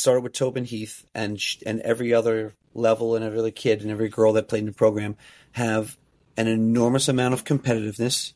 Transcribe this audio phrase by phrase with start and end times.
[0.00, 3.90] started with Tobin Heath, and sh- and every other level and every other kid and
[3.90, 5.16] every girl that played in the program
[5.52, 5.98] have
[6.36, 8.32] an enormous amount of competitiveness.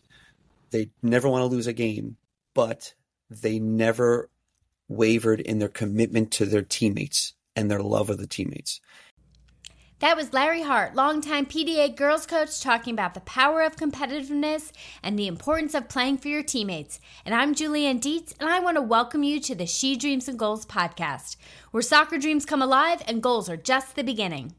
[0.71, 2.17] They never want to lose a game,
[2.55, 2.95] but
[3.31, 4.29] they never
[4.89, 8.81] wavered in their commitment to their teammates and their love of the teammates.
[10.05, 14.71] That was Larry Hart, longtime PDA girls coach, talking about the power of competitiveness
[15.03, 17.01] and the importance of playing for your teammates.
[17.25, 20.37] And I'm JulieAnne Dietz, and I want to welcome you to the She Dreams in
[20.37, 21.37] Goals podcast,
[21.71, 24.53] where soccer dreams come alive and goals are just the beginning.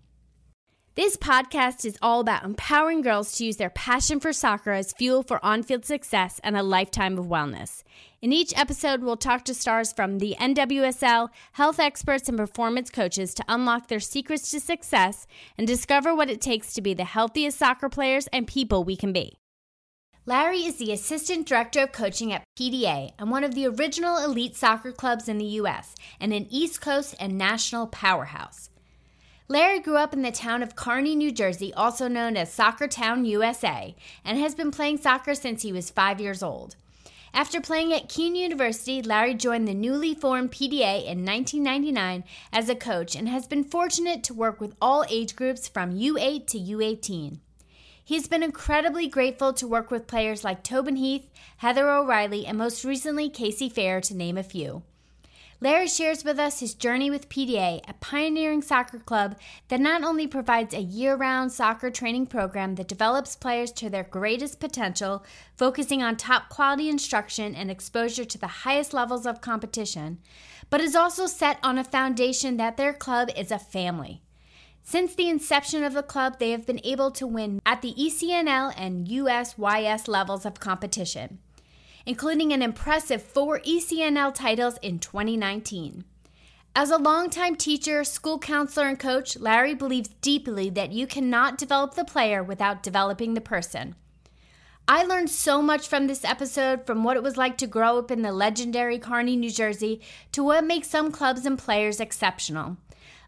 [0.95, 5.23] This podcast is all about empowering girls to use their passion for soccer as fuel
[5.23, 7.84] for on field success and a lifetime of wellness.
[8.21, 13.34] In each episode, we'll talk to stars from the NWSL, health experts, and performance coaches
[13.34, 15.27] to unlock their secrets to success
[15.58, 19.12] and discover what it takes to be the healthiest soccer players and people we can
[19.12, 19.34] be.
[20.26, 24.55] Larry is the Assistant Director of Coaching at PDA and one of the original elite
[24.55, 25.93] soccer clubs in the U.S.
[26.21, 28.70] and an East Coast and national powerhouse.
[29.48, 33.26] Larry grew up in the town of Kearny, New Jersey, also known as Soccer Town,
[33.26, 36.76] USA, and has been playing soccer since he was five years old.
[37.32, 42.76] After playing at Kean University, Larry joined the newly formed PDA in 1999 as a
[42.76, 47.38] coach and has been fortunate to work with all age groups from U8 to U18.
[48.04, 52.84] He's been incredibly grateful to work with players like Tobin Heath, Heather O'Reilly, and most
[52.84, 54.82] recently Casey Phair, to name a few.
[55.61, 59.37] Larry shares with us his journey with PDA, a pioneering soccer club
[59.70, 64.03] that not only provides a year round soccer training program that develops players to their
[64.03, 65.23] greatest potential,
[65.56, 70.19] focusing on top quality instruction and exposure to the highest levels of competition,
[70.69, 74.22] but is also set on a foundation that their club is a family.
[74.83, 78.73] Since the inception of the club, they have been able to win at the ECNL
[78.78, 81.39] and USYS levels of competition
[82.06, 86.06] including an impressive four ECNL titles in 2019.
[86.78, 91.95] As a longtime teacher, school counselor, and coach, Larry believes deeply that you cannot develop
[91.95, 93.95] the player without developing the person.
[94.88, 98.11] I learned so much from this episode from what it was like to grow up
[98.11, 100.01] in the legendary Kearny, New Jersey,
[100.31, 102.77] to what makes some clubs and players exceptional.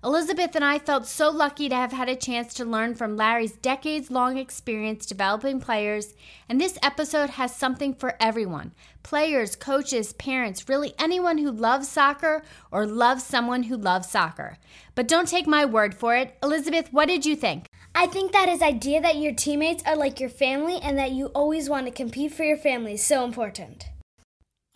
[0.07, 3.57] Elizabeth and I felt so lucky to have had a chance to learn from Larry's
[3.57, 6.13] decades long experience developing players,
[6.47, 8.71] and this episode has something for everyone
[9.03, 12.41] players, coaches, parents, really anyone who loves soccer
[12.71, 14.57] or loves someone who loves soccer.
[14.95, 16.37] But don't take my word for it.
[16.41, 17.67] Elizabeth, what did you think?
[17.93, 21.25] I think that his idea that your teammates are like your family and that you
[21.27, 23.89] always want to compete for your family is so important.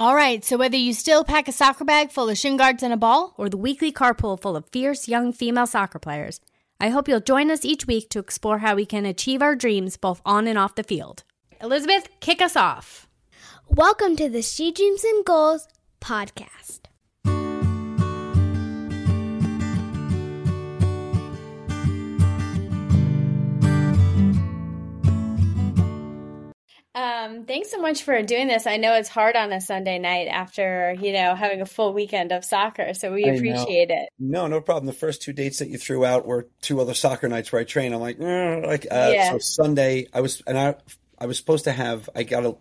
[0.02, 2.92] All right, so whether you still pack a soccer bag full of shin guards and
[2.92, 6.40] a ball, or the weekly carpool full of fierce young female soccer players,
[6.80, 9.98] I hope you'll join us each week to explore how we can achieve our dreams
[9.98, 11.24] both on and off the field.
[11.62, 13.08] Elizabeth, kick us off.
[13.68, 15.68] Welcome to the She Dreams in Goals
[16.02, 16.80] podcast.
[26.94, 28.68] Um, thanks so much for doing this.
[28.68, 32.34] I know it's hard on a Sunday night after, you know, having a full weekend
[32.34, 32.94] of soccer.
[32.94, 34.10] So we appreciate it.
[34.20, 34.88] No, no problem.
[34.88, 37.64] The first two dates that you threw out were two other soccer nights where I
[37.64, 37.94] train.
[37.94, 39.32] I'm like, eh, like, uh, yeah.
[39.32, 40.76] so Sunday I was, and I,
[41.18, 42.58] I was supposed to have, I got a,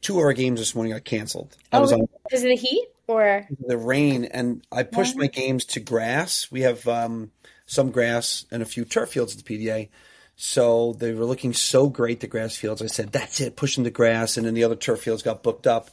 [0.00, 1.56] two of our games this morning got canceled.
[1.72, 4.26] Oh, I was on is it the heat or the rain?
[4.26, 5.22] And I pushed yeah.
[5.22, 6.52] my games to grass.
[6.52, 7.32] We have, um,
[7.66, 9.88] some grass and a few turf fields at the PDA.
[10.36, 12.82] So they were looking so great, the grass fields.
[12.82, 14.36] I said, that's it, pushing the grass.
[14.36, 15.90] And then the other turf fields got booked up.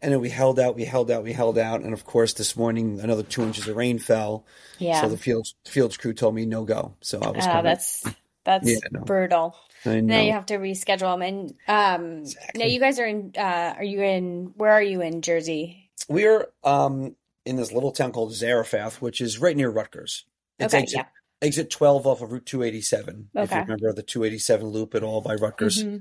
[0.00, 1.82] And then we held out, we held out, we held out.
[1.82, 4.46] And of course, this morning, another two inches of rain fell.
[4.78, 5.02] Yeah.
[5.02, 6.94] So the fields, fields crew told me no go.
[7.02, 8.04] So I was oh, that's,
[8.44, 9.00] that's yeah, no.
[9.00, 9.54] brutal.
[9.84, 11.22] Now you have to reschedule them.
[11.22, 12.58] And um, exactly.
[12.58, 15.90] now you guys are in, uh, are you in, where are you in Jersey?
[16.08, 17.14] We're um,
[17.44, 20.24] in this little town called Zarephath, which is right near Rutgers.
[20.58, 23.30] It's okay, exit, yeah exit 12 off of Route 287.
[23.34, 23.44] Okay.
[23.44, 25.84] If you remember the 287 loop at all by Rutgers.
[25.84, 25.98] Mm-hmm.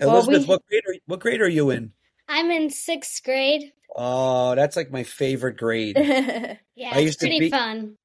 [0.00, 0.44] Elizabeth, well, we...
[0.44, 1.92] what grade are what grade are you in?
[2.28, 3.72] I'm in sixth grade.
[3.94, 5.96] Oh, that's like my favorite grade.
[6.74, 7.96] yeah, I used pretty to be, fun.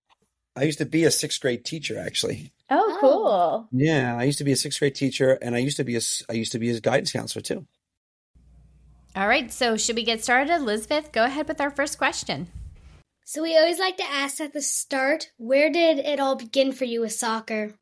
[0.56, 2.52] I used to be a sixth grade teacher, actually.
[2.70, 3.68] Oh, cool.
[3.72, 6.02] Yeah, I used to be a sixth grade teacher, and I used to be a
[6.30, 7.66] I used to be a guidance counselor too.
[9.16, 11.12] All right, so should we get started, Elizabeth?
[11.12, 12.48] Go ahead with our first question.
[13.32, 16.84] So we always like to ask at the start, where did it all begin for
[16.84, 17.76] you with soccer?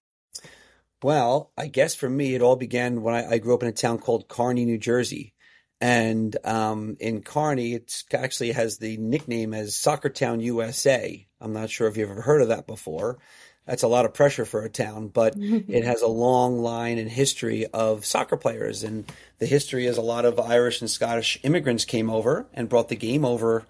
[1.01, 3.72] Well, I guess for me, it all began when I, I grew up in a
[3.72, 5.34] town called Kearny, New Jersey.
[5.81, 11.28] And um, in Kearny, it actually has the nickname as Soccer Town USA.
[11.42, 13.18] I'm not sure if you've ever heard of that before.
[13.66, 17.10] That's a lot of pressure for a town, but it has a long line and
[17.10, 18.84] history of soccer players.
[18.84, 22.90] And the history is a lot of Irish and Scottish immigrants came over and brought
[22.90, 23.66] the game over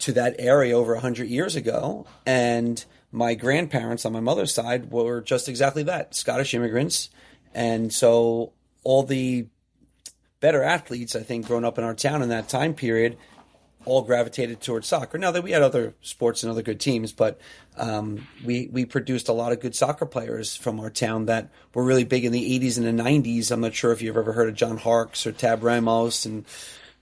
[0.00, 2.06] to that area over 100 years ago.
[2.26, 7.10] And my grandparents on my mother's side were just exactly that Scottish immigrants.
[7.54, 8.52] And so
[8.84, 9.46] all the
[10.40, 13.16] better athletes, I think, growing up in our town in that time period,
[13.84, 15.18] all gravitated towards soccer.
[15.18, 17.40] Now that we had other sports and other good teams, but
[17.76, 21.84] um, we we produced a lot of good soccer players from our town that were
[21.84, 23.50] really big in the 80s and the 90s.
[23.50, 26.44] I'm not sure if you've ever heard of John Harkes or Tab Ramos and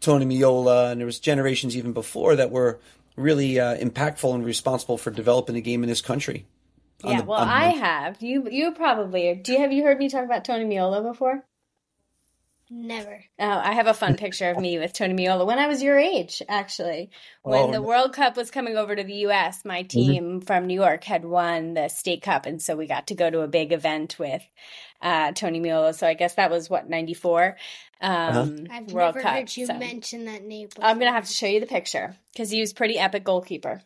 [0.01, 2.79] Tony Meola, and there was generations even before that were
[3.17, 6.47] really uh, impactful and responsible for developing a game in this country.
[7.05, 8.23] Yeah, the, well, I have.
[8.23, 9.53] You you probably do.
[9.53, 11.45] You have you heard me talk about Tony Meola before?
[12.71, 13.25] Never.
[13.39, 15.99] Oh, I have a fun picture of me with Tony Meola when I was your
[15.99, 17.11] age, actually.
[17.43, 19.89] When oh, the World Cup was coming over to the US, my mm-hmm.
[19.89, 20.39] team mm-hmm.
[20.41, 22.45] from New York had won the state cup.
[22.45, 24.43] And so we got to go to a big event with
[25.01, 25.95] uh, Tony Meola.
[25.95, 27.57] So I guess that was what, 94?
[28.01, 28.51] Um, uh-huh.
[28.71, 29.33] I've World never Cup.
[29.35, 29.75] heard you so.
[29.75, 30.69] mention that name.
[30.69, 30.85] Before.
[30.85, 33.83] I'm going to have to show you the picture because he was pretty epic goalkeeper.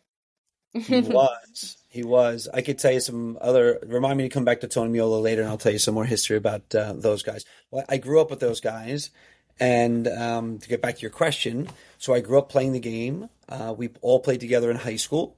[0.73, 1.77] he was.
[1.89, 2.47] He was.
[2.51, 3.79] I could tell you some other.
[3.85, 6.05] Remind me to come back to Tony Meola later, and I'll tell you some more
[6.05, 7.45] history about uh, those guys.
[7.69, 9.11] Well, I grew up with those guys,
[9.59, 11.67] and um, to get back to your question,
[11.99, 13.29] so I grew up playing the game.
[13.47, 15.37] Uh, we all played together in high school.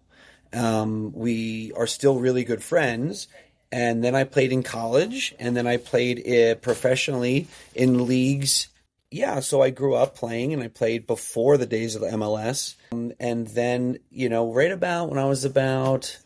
[0.54, 3.28] Um, we are still really good friends.
[3.76, 8.70] And then I played in college, and then I played professionally in leagues
[9.16, 12.76] yeah, so I grew up playing and I played before the days of the MLS.
[12.92, 16.20] Um, and then, you know, right about when I was about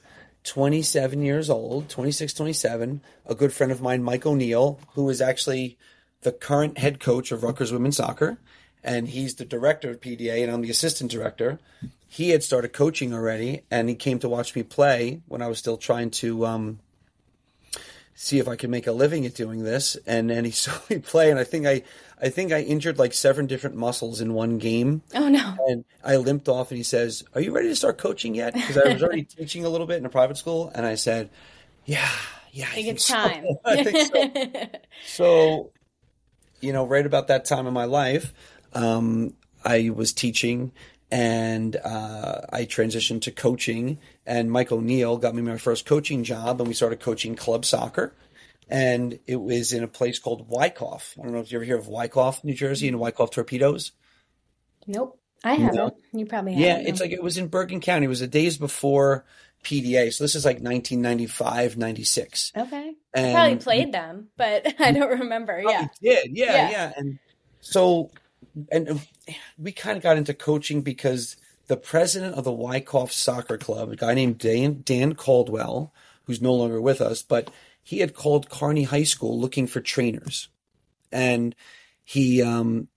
[0.44, 5.78] 27 years old, 26, 27, a good friend of mine, Mike O'Neill, who is actually
[6.22, 8.40] the current head coach of Rutgers Women's Soccer,
[8.84, 11.60] and he's the director of PDA, and I'm the assistant director.
[12.08, 15.60] He had started coaching already, and he came to watch me play when I was
[15.60, 16.80] still trying to um,
[18.22, 19.96] see if I could make a living at doing this.
[20.06, 21.84] And then he saw me play, and I think I
[22.22, 25.02] I think I injured like seven different muscles in one game.
[25.16, 25.56] Oh no!
[25.68, 28.78] And I limped off, and he says, "Are you ready to start coaching yet?" Because
[28.78, 31.30] I was already teaching a little bit in a private school, and I said,
[31.86, 32.10] "Yeah,
[32.52, 33.14] yeah, I, I think, it's so.
[33.14, 34.80] time." I think so.
[35.06, 35.72] so,
[36.60, 38.34] you know, right about that time in my life,
[38.74, 39.34] um,
[39.64, 40.74] I was teaching.
[41.12, 43.98] And uh, I transitioned to coaching,
[44.28, 48.14] and Mike O'Neill got me my first coaching job, and we started coaching club soccer
[48.70, 51.16] and it was in a place called Wyckoff.
[51.20, 53.92] I don't know if you ever hear of Wyckoff, New Jersey, and Wyckoff Torpedoes.
[54.86, 55.76] Nope, I haven't.
[55.76, 55.98] No.
[56.14, 56.62] You probably have.
[56.62, 58.06] Yeah, it's like it was in Bergen County.
[58.06, 59.26] It was the days before
[59.64, 62.54] PDA, so this is like 1995, 96.
[62.56, 65.62] Okay, and I probably played them, but I don't remember.
[65.66, 67.20] Yeah, did yeah, yeah, yeah, and
[67.62, 68.12] so
[68.72, 69.02] and
[69.58, 71.36] we kind of got into coaching because
[71.68, 75.94] the president of the Wyckoff Soccer Club, a guy named Dan, Dan Caldwell,
[76.24, 77.52] who's no longer with us, but
[77.82, 80.50] he had called Kearny High School looking for trainers,
[81.12, 81.56] and
[82.04, 82.88] he um,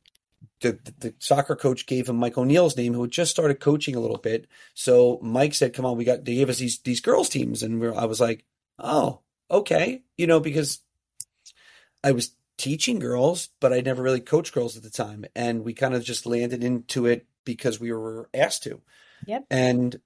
[0.60, 4.00] the, the soccer coach gave him Mike O'Neill's name, who had just started coaching a
[4.00, 4.46] little bit.
[4.74, 7.84] So Mike said, "Come on, we got." They gave us these these girls teams, and
[7.94, 8.44] I was like,
[8.78, 10.80] "Oh, okay," you know, because
[12.02, 15.74] I was teaching girls, but I never really coached girls at the time, and we
[15.74, 18.80] kind of just landed into it because we were asked to.
[19.26, 19.46] Yep.
[19.50, 20.00] And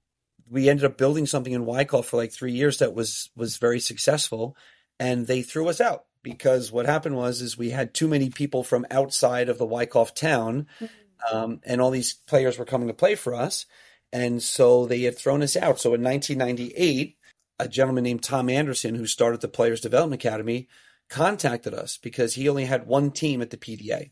[0.49, 3.79] we ended up building something in Wyckoff for like three years that was was very
[3.79, 4.55] successful
[4.99, 8.63] and they threw us out because what happened was is we had too many people
[8.63, 11.35] from outside of the Wyckoff town, mm-hmm.
[11.35, 13.65] um, and all these players were coming to play for us,
[14.11, 15.79] and so they had thrown us out.
[15.79, 17.17] So in 1998,
[17.59, 20.67] a gentleman named Tom Anderson, who started the Players Development Academy,
[21.09, 24.11] contacted us because he only had one team at the PDA,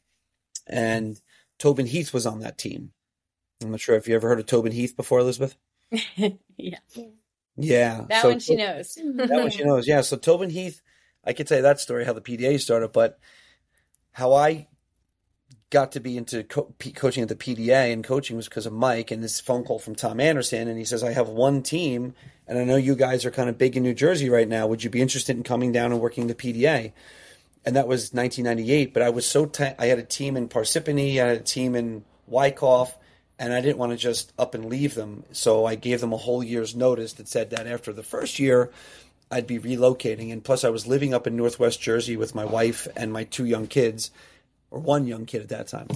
[0.68, 1.20] and
[1.60, 2.92] Tobin Heath was on that team.
[3.64, 5.56] I'm not sure if you ever heard of Tobin Heath before, Elizabeth.
[6.16, 6.80] yeah.
[7.58, 8.06] Yeah.
[8.10, 8.96] That so, one she knows.
[8.96, 9.88] that one she knows.
[9.88, 10.02] Yeah.
[10.02, 10.82] So Tobin Heath,
[11.24, 13.18] I could tell you that story, how the PDA started, but
[14.12, 14.68] how I
[15.70, 19.12] got to be into co- coaching at the PDA and coaching was because of Mike
[19.12, 20.68] and this phone call from Tom Anderson.
[20.68, 22.14] And he says, I have one team
[22.48, 24.68] and I know you guys are kind of big in New Jersey right now.
[24.68, 26.92] Would you be interested in coming down and working the PDA?
[27.66, 28.94] And that was 1998.
[28.94, 31.76] But I was so, t- I had a team in Parsippany, I had a team
[31.76, 32.96] in Wyckoff
[33.38, 35.24] and I didn't want to just up and leave them.
[35.32, 38.72] So I gave them a whole year's notice that said that after the first year,
[39.30, 40.32] I'd be relocating.
[40.32, 43.46] And plus, I was living up in Northwest Jersey with my wife and my two
[43.46, 44.12] young kids,
[44.72, 45.88] or one young kid at that time.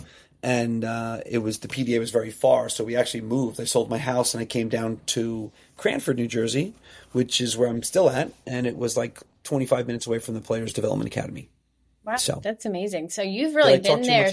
[0.42, 3.60] And uh, it was the PDA was very far, so we actually moved.
[3.60, 6.74] I sold my house and I came down to Cranford, New Jersey,
[7.12, 10.42] which is where I'm still at, and it was like 25 minutes away from the
[10.42, 11.50] Players Development Academy.
[12.06, 13.10] Wow, so that's amazing.
[13.10, 14.32] So you've really been there.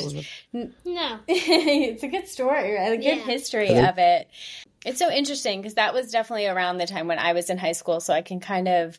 [0.84, 3.14] no, it's a good story, a good yeah.
[3.16, 4.28] history of it.
[4.86, 7.72] It's so interesting because that was definitely around the time when I was in high
[7.72, 7.98] school.
[8.00, 8.98] So I can kind of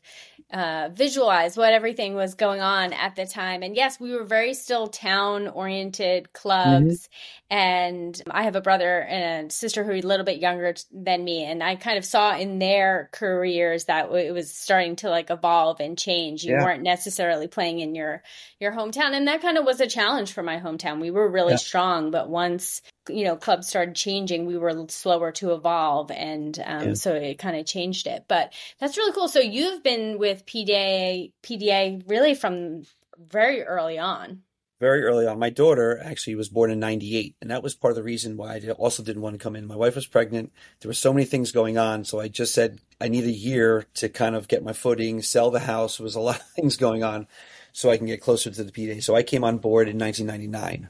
[0.51, 3.63] uh, visualize what everything was going on at the time.
[3.63, 7.09] And yes, we were very still town oriented clubs.
[7.49, 11.23] And I have a brother and a sister who are a little bit younger than
[11.23, 11.45] me.
[11.45, 15.79] And I kind of saw in their careers that it was starting to like evolve
[15.79, 16.43] and change.
[16.43, 16.63] You yeah.
[16.63, 18.21] weren't necessarily playing in your,
[18.59, 19.13] your hometown.
[19.13, 20.99] And that kind of was a challenge for my hometown.
[20.99, 21.57] We were really yeah.
[21.57, 26.89] strong, but once you know clubs started changing we were slower to evolve and um,
[26.89, 26.93] yeah.
[26.93, 31.31] so it kind of changed it but that's really cool so you've been with pda
[31.41, 32.83] pda really from
[33.17, 34.41] very early on
[34.79, 37.95] very early on my daughter actually was born in 98 and that was part of
[37.95, 40.89] the reason why i also didn't want to come in my wife was pregnant there
[40.89, 44.09] were so many things going on so i just said i need a year to
[44.09, 47.03] kind of get my footing sell the house there was a lot of things going
[47.03, 47.27] on
[47.71, 50.89] so i can get closer to the pda so i came on board in 1999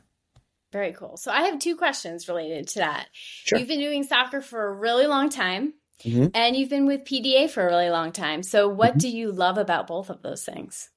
[0.71, 1.15] very cool.
[1.15, 3.07] So I have two questions related to that.
[3.13, 3.57] Sure.
[3.57, 5.73] You've been doing soccer for a really long time.
[6.03, 6.27] Mm-hmm.
[6.35, 8.43] And you've been with PDA for a really long time.
[8.43, 8.99] So, what mm-hmm.
[8.99, 10.89] do you love about both of those things?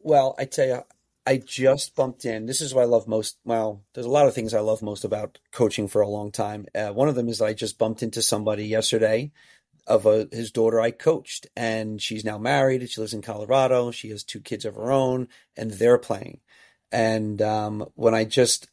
[0.00, 0.82] Well, I tell you,
[1.26, 2.46] I just bumped in.
[2.46, 3.38] This is what I love most.
[3.44, 6.66] Well, there's a lot of things I love most about coaching for a long time.
[6.74, 9.30] Uh, one of them is I just bumped into somebody yesterday
[9.86, 12.88] of a, his daughter I coached, and she's now married.
[12.88, 13.90] She lives in Colorado.
[13.90, 16.40] She has two kids of her own, and they're playing.
[16.90, 18.68] And um, when I just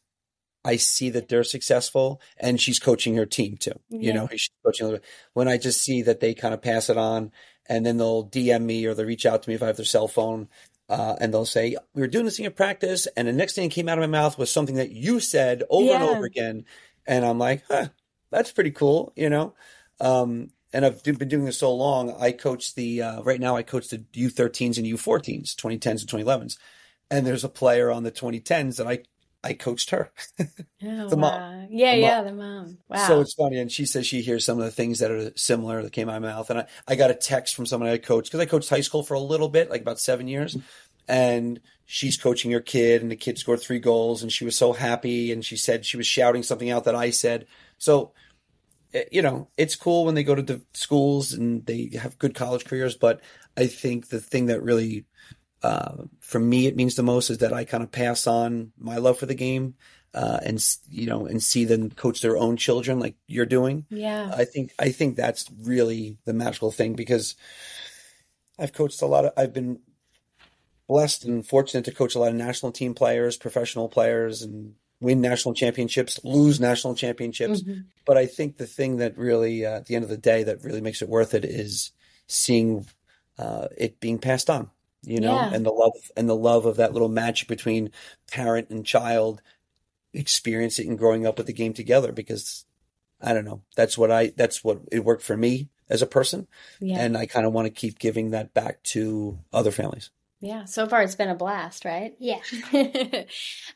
[0.64, 3.78] I see that they're successful, and she's coaching her team too.
[3.88, 4.00] Yeah.
[4.00, 4.98] You know, she's coaching.
[5.34, 7.30] When I just see that they kind of pass it on,
[7.68, 9.84] and then they'll DM me or they'll reach out to me if I have their
[9.84, 10.48] cell phone,
[10.88, 13.68] uh, and they'll say, "We were doing this thing at practice, and the next thing
[13.68, 15.94] that came out of my mouth was something that you said over yeah.
[15.96, 16.64] and over again,"
[17.06, 17.88] and I'm like, "Huh,
[18.30, 19.54] that's pretty cool," you know.
[20.00, 22.14] Um, and I've been doing this so long.
[22.20, 23.56] I coach the uh, right now.
[23.56, 26.58] I coach the U13s and U14s, 2010s and 2011s
[27.10, 29.00] and there's a player on the 2010s that I
[29.44, 30.10] I coached her.
[30.40, 31.68] oh, the mom.
[31.70, 32.24] Yeah, the yeah, mom.
[32.24, 32.78] the mom.
[32.88, 33.06] Wow.
[33.06, 33.58] So it's funny.
[33.58, 36.16] And she says she hears some of the things that are similar that came out
[36.16, 36.50] of my mouth.
[36.50, 39.02] And I, I got a text from someone I coached because I coached high school
[39.02, 40.56] for a little bit, like about seven years.
[41.06, 44.72] And she's coaching her kid, and the kid scored three goals, and she was so
[44.72, 45.32] happy.
[45.32, 47.46] And she said she was shouting something out that I said.
[47.78, 48.12] So,
[48.92, 52.34] eh, you know, it's cool when they go to the schools and they have good
[52.34, 52.96] college careers.
[52.96, 53.20] But
[53.56, 55.06] I think the thing that really
[55.62, 58.96] uh, for me, it means the most is that I kind of pass on my
[58.98, 59.74] love for the game.
[60.14, 63.84] Uh, and you know, and see them coach their own children like you're doing.
[63.90, 67.34] Yeah, I think I think that's really the magical thing because
[68.58, 69.32] I've coached a lot of.
[69.36, 69.80] I've been
[70.88, 75.20] blessed and fortunate to coach a lot of national team players, professional players, and win
[75.20, 77.60] national championships, lose national championships.
[77.60, 77.80] Mm-hmm.
[78.06, 80.64] But I think the thing that really, uh, at the end of the day, that
[80.64, 81.92] really makes it worth it is
[82.26, 82.86] seeing
[83.38, 84.70] uh, it being passed on
[85.02, 85.50] you know, yeah.
[85.52, 87.90] and the love and the love of that little match between
[88.30, 89.40] parent and child
[90.12, 92.64] experiencing and growing up with the game together because
[93.20, 93.62] I don't know.
[93.76, 96.46] That's what I that's what it worked for me as a person.
[96.80, 96.98] Yeah.
[96.98, 100.10] And I kind of want to keep giving that back to other families.
[100.40, 102.14] Yeah, so far it's been a blast, right?
[102.18, 102.40] Yeah.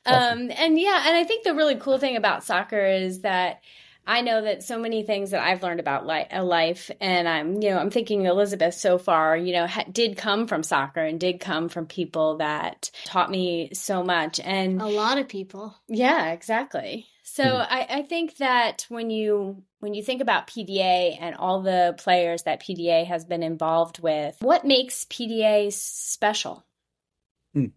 [0.07, 3.61] um and yeah, and I think the really cool thing about soccer is that
[4.07, 7.71] I know that so many things that I've learned about li- life, and I'm, you
[7.71, 11.39] know, I'm thinking Elizabeth so far, you know, ha- did come from soccer and did
[11.39, 15.77] come from people that taught me so much, and a lot of people.
[15.89, 17.07] Yeah, exactly.
[17.23, 17.67] So mm.
[17.71, 22.43] I, I think that when you when you think about PDA and all the players
[22.43, 26.65] that PDA has been involved with, what makes PDA special?
[27.57, 27.71] Mm.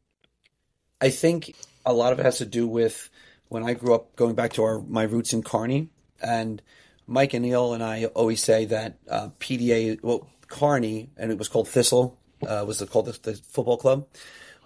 [1.00, 1.55] I think
[1.86, 3.10] a lot of it has to do with
[3.48, 5.89] when I grew up, going back to our my roots in Kearny
[6.22, 6.62] and
[7.07, 11.67] Mike O'Neill and I always say that uh, PDA, well, Kearny, and it was called
[11.67, 12.17] Thistle,
[12.48, 14.07] uh, was it called the, the, football club,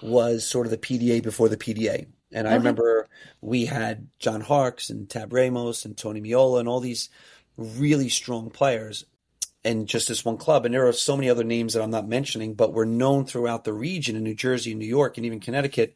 [0.02, 2.08] was sort of the PDA before the PDA.
[2.32, 3.08] And I remember
[3.42, 7.10] we had John Harkes and Tab Ramos and Tony Meola and all these
[7.58, 9.06] really strong players
[9.64, 10.66] in just this one club.
[10.66, 13.64] And there are so many other names that I'm not mentioning, but were known throughout
[13.64, 15.96] the region in New Jersey, and New York, and even Connecticut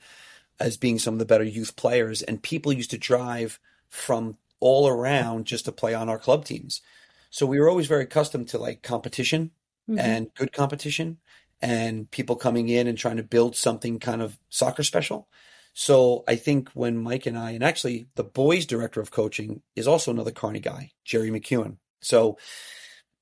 [0.59, 2.21] as being some of the better youth players.
[2.21, 6.81] And people used to drive from all around just to play on our club teams.
[7.29, 9.51] So we were always very accustomed to like competition
[9.89, 9.99] mm-hmm.
[9.99, 11.17] and good competition
[11.61, 15.27] and people coming in and trying to build something kind of soccer special.
[15.73, 19.87] So I think when Mike and I, and actually the boys director of coaching is
[19.87, 21.77] also another Kearny guy, Jerry McEwen.
[22.01, 22.37] So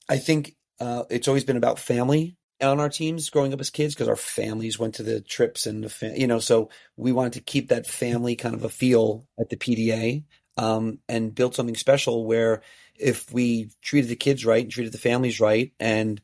[0.08, 3.96] I think uh, it's always been about family on our teams growing up as kids
[3.96, 7.34] because our families went to the trips and the fa- you know so we wanted
[7.34, 10.24] to keep that family kind of a feel at the PDA
[10.58, 12.62] um, and built something special where
[12.96, 16.22] if we treated the kids right and treated the families right and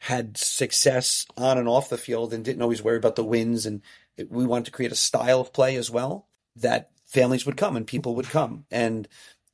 [0.00, 3.82] had success on and off the field and didn't always worry about the wins and
[4.28, 7.86] we wanted to create a style of play as well that families would come and
[7.86, 9.08] people would come and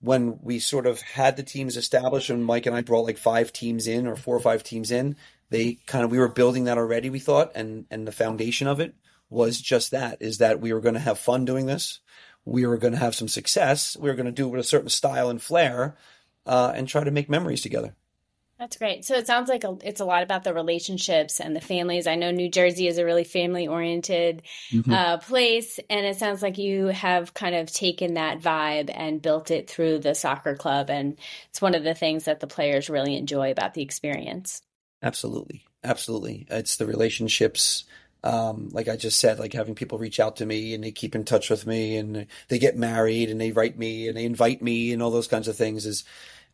[0.04, 3.52] when we sort of had the teams established and Mike and I brought like five
[3.52, 5.16] teams in or four or five teams in,
[5.48, 8.80] they kind of we were building that already, we thought, and and the foundation of
[8.80, 8.94] it
[9.30, 12.00] was just that is that we were going to have fun doing this.
[12.44, 13.96] We were going to have some success.
[13.96, 15.96] We were going to do it with a certain style and flair
[16.46, 17.94] uh, and try to make memories together.
[18.58, 19.04] That's great.
[19.04, 22.06] So it sounds like a, it's a lot about the relationships and the families.
[22.06, 24.92] I know New Jersey is a really family oriented mm-hmm.
[24.92, 29.50] uh, place, and it sounds like you have kind of taken that vibe and built
[29.50, 30.88] it through the soccer club.
[30.88, 31.18] And
[31.50, 34.62] it's one of the things that the players really enjoy about the experience.
[35.02, 35.64] Absolutely.
[35.82, 36.46] Absolutely.
[36.48, 37.84] It's the relationships.
[38.24, 41.14] Um, like I just said, like having people reach out to me and they keep
[41.14, 44.62] in touch with me and they get married and they write me and they invite
[44.62, 46.04] me and all those kinds of things is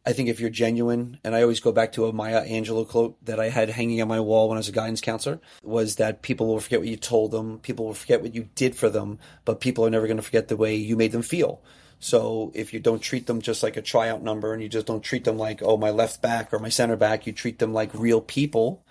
[0.04, 3.22] I think if you're genuine, and I always go back to a Maya Angelou quote
[3.26, 6.22] that I had hanging on my wall when I was a guidance counselor, was that
[6.22, 9.18] people will forget what you told them, people will forget what you did for them,
[9.44, 11.60] but people are never going to forget the way you made them feel.
[11.98, 15.04] So if you don't treat them just like a tryout number and you just don't
[15.04, 17.92] treat them like, oh, my left back or my center back, you treat them like
[17.92, 18.82] real people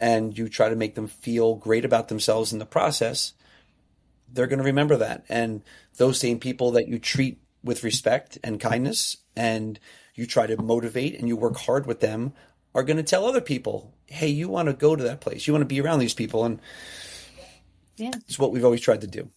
[0.00, 3.32] and you try to make them feel great about themselves in the process,
[4.32, 5.24] they're going to remember that.
[5.28, 5.62] And
[5.96, 9.78] those same people that you treat with respect and kindness and
[10.14, 12.32] you try to motivate and you work hard with them
[12.74, 15.46] are going to tell other people, hey, you want to go to that place.
[15.46, 16.44] You want to be around these people.
[16.44, 16.60] And
[17.96, 19.30] yeah, it's what we've always tried to do.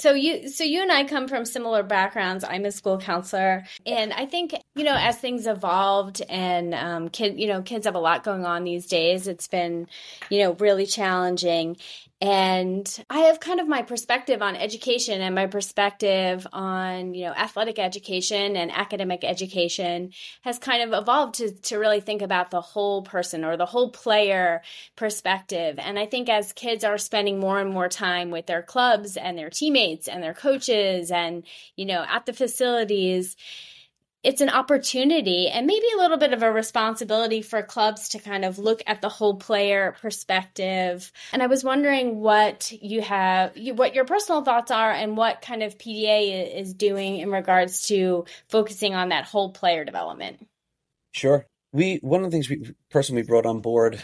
[0.00, 2.44] So you, so you and I come from similar backgrounds.
[2.44, 7.38] I'm a school counselor, and I think you know as things evolved and um, kid,
[7.38, 9.28] you know, kids have a lot going on these days.
[9.28, 9.86] It's been,
[10.30, 11.76] you know, really challenging,
[12.22, 17.32] and i have kind of my perspective on education and my perspective on you know
[17.32, 22.62] athletic education and academic education has kind of evolved to, to really think about the
[22.62, 24.62] whole person or the whole player
[24.96, 25.78] perspective.
[25.78, 29.36] And i think as kids are spending more and more time with their clubs and
[29.36, 31.44] their teammates and their coaches and
[31.76, 33.36] you know at the facilities
[34.26, 38.44] it's an opportunity and maybe a little bit of a responsibility for clubs to kind
[38.44, 41.12] of look at the whole player perspective.
[41.32, 45.62] And I was wondering what you have, what your personal thoughts are, and what kind
[45.62, 50.44] of PDA is doing in regards to focusing on that whole player development.
[51.12, 51.46] Sure.
[51.72, 54.02] We one of the things we personally brought on board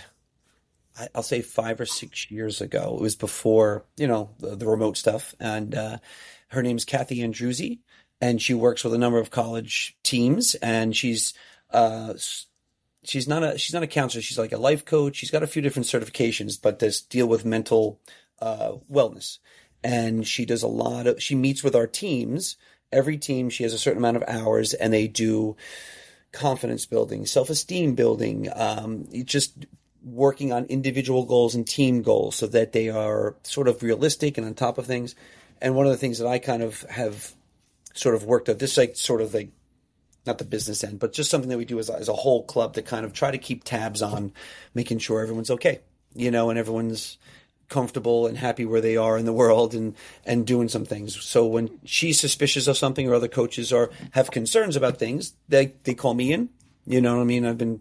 [1.14, 2.94] I'll say five or six years ago.
[2.98, 5.34] It was before, you know, the, the remote stuff.
[5.40, 5.98] And uh,
[6.48, 7.78] her name's Kathy Andruzzi
[8.22, 11.34] and she works with a number of college teams and she's
[11.72, 12.14] uh,
[13.02, 14.22] she's not a she's not a counselor.
[14.22, 15.16] She's like a life coach.
[15.16, 18.00] She's got a few different certifications but does deal with mental
[18.40, 19.38] uh, wellness.
[19.82, 22.56] And she does a lot of she meets with our teams.
[22.92, 25.56] Every team she has a certain amount of hours and they do
[26.30, 29.66] confidence building self-esteem building um, just
[30.02, 34.46] working on individual goals and team goals so that they are sort of realistic and
[34.46, 35.16] on top of things.
[35.60, 37.34] And one of the things that i kind of have
[37.94, 38.58] sort of worked out.
[38.58, 39.50] This like sort of like
[40.26, 42.74] not the business end, but just something that we do as as a whole club
[42.74, 44.32] to kind of try to keep tabs on
[44.74, 45.80] making sure everyone's okay,
[46.14, 47.18] you know, and everyone's
[47.68, 51.20] comfortable and happy where they are in the world and and doing some things.
[51.22, 55.74] So when she's suspicious of something or other coaches are have concerns about things, they
[55.84, 56.50] they call me in.
[56.84, 57.46] You know what I mean?
[57.46, 57.80] I've been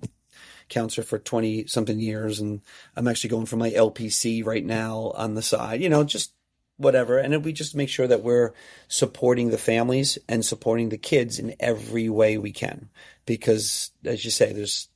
[0.69, 2.62] counselor for 20 something years and
[2.95, 5.82] I'm actually going for my LPC right now on the side.
[5.82, 6.34] You know, just
[6.82, 7.17] whatever.
[7.17, 8.54] And we just make sure that we're
[8.88, 12.89] supporting the families and supporting the kids in every way we can.
[13.26, 14.89] Because as you say, there's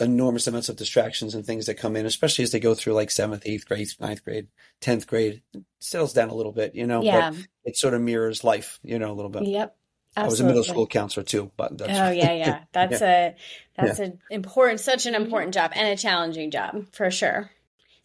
[0.00, 3.10] enormous amounts of distractions and things that come in, especially as they go through like
[3.10, 4.48] seventh, eighth grade, ninth grade,
[4.80, 5.42] tenth grade.
[5.52, 7.30] It settles down a little bit, you know, yeah.
[7.30, 9.44] but it sort of mirrors life, you know, a little bit.
[9.44, 9.76] Yep.
[10.16, 10.26] Absolutely.
[10.26, 13.26] I was a middle school counselor too, but that's, oh yeah, yeah, that's yeah.
[13.26, 13.34] a
[13.76, 14.04] that's yeah.
[14.06, 17.50] an important, such an important job and a challenging job for sure.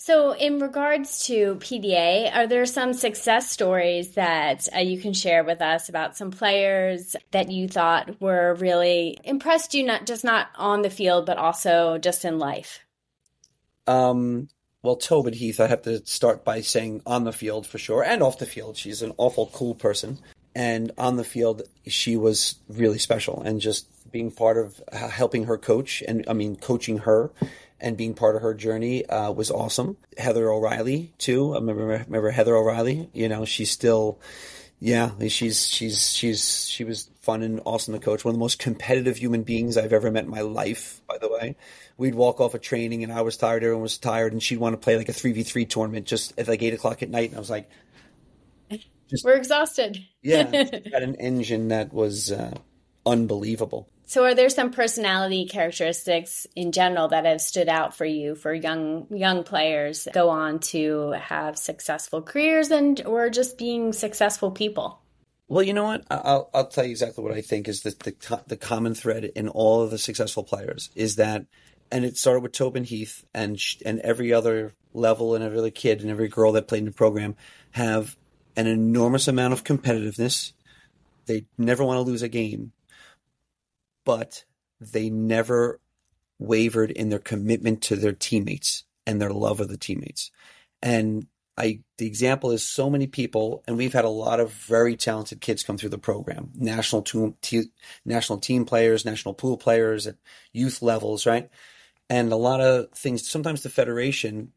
[0.02, 5.44] So, in regards to PDA, are there some success stories that uh, you can share
[5.44, 10.48] with us about some players that you thought were really impressed you, not just not
[10.56, 12.80] on the field, but also just in life?
[13.88, 14.48] Um,
[14.84, 18.24] well, Tobin Heath, I have to start by saying on the field for sure, and
[18.24, 20.18] off the field, she's an awful cool person.
[20.56, 25.44] And on the field, she was really special, and just being part of uh, helping
[25.44, 27.32] her coach, and I mean, coaching her
[27.82, 29.98] and being part of her journey uh, was awesome.
[30.18, 31.54] Heather O'Reilly too.
[31.54, 33.10] I remember remember Heather O'Reilly.
[33.14, 34.20] You know, she's still,
[34.80, 38.26] yeah, she's she's she's she was fun and awesome to coach.
[38.26, 41.02] One of the most competitive human beings I've ever met in my life.
[41.08, 41.56] By the way,
[41.98, 44.74] we'd walk off a training and I was tired, everyone was tired, and she'd want
[44.74, 47.30] to play like a three v three tournament just at like eight o'clock at night,
[47.30, 47.70] and I was like.
[49.10, 50.06] Just, We're exhausted.
[50.22, 52.52] yeah, had an engine that was uh,
[53.08, 53.90] unbelievable.
[54.10, 58.52] So, are there some personality characteristics in general that have stood out for you for
[58.52, 65.00] young young players go on to have successful careers and or just being successful people?
[65.48, 66.06] Well, you know what?
[66.10, 69.48] I'll I'll tell you exactly what I think is the the, the common thread in
[69.48, 71.46] all of the successful players is that,
[71.92, 76.02] and it started with Tobin Heath and and every other level and every other kid
[76.02, 77.36] and every girl that played in the program
[77.74, 78.18] have
[78.56, 80.54] an enormous amount of competitiveness.
[81.28, 82.72] They never want to lose a game,
[84.10, 84.44] but
[84.82, 85.80] they never
[86.40, 90.32] wavered in their commitment to their teammates and their love of the teammates.
[90.82, 94.96] And I, the example is so many people, and we've had a lot of very
[94.96, 96.50] talented kids come through the program.
[96.56, 97.36] National team,
[98.04, 100.16] national team players, national pool players at
[100.54, 101.48] youth levels, right?
[102.10, 103.30] And a lot of things.
[103.30, 104.52] Sometimes the federation,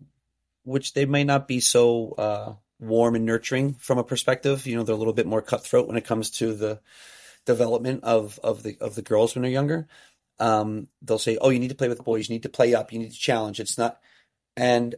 [0.62, 4.82] which they may not be so uh, warm and nurturing from a perspective, you know,
[4.82, 6.80] they're a little bit more cutthroat when it comes to the
[7.46, 9.88] development of of the of the girls when they're younger.
[10.38, 12.28] Um, they'll say, "Oh, you need to play with the boys.
[12.28, 12.92] You need to play up.
[12.92, 14.00] You need to challenge." It's not,
[14.57, 14.94] and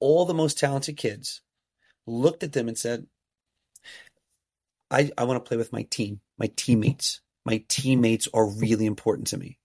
[0.00, 1.40] all the most talented kids
[2.06, 3.06] looked at them and said,
[4.90, 7.20] I, I want to play with my team, my teammates.
[7.44, 9.58] My teammates are really important to me.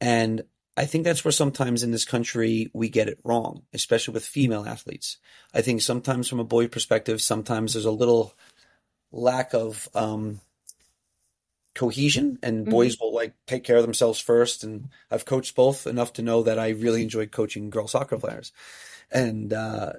[0.00, 0.42] And
[0.76, 4.66] I think that's where sometimes in this country we get it wrong, especially with female
[4.66, 5.18] athletes.
[5.54, 8.34] I think sometimes from a boy perspective, sometimes there's a little
[9.12, 10.40] lack of um,
[11.74, 12.70] cohesion and mm-hmm.
[12.70, 14.64] boys will like take care of themselves first.
[14.64, 18.52] And I've coached both enough to know that I really enjoy coaching girl soccer players.
[19.10, 19.94] And uh,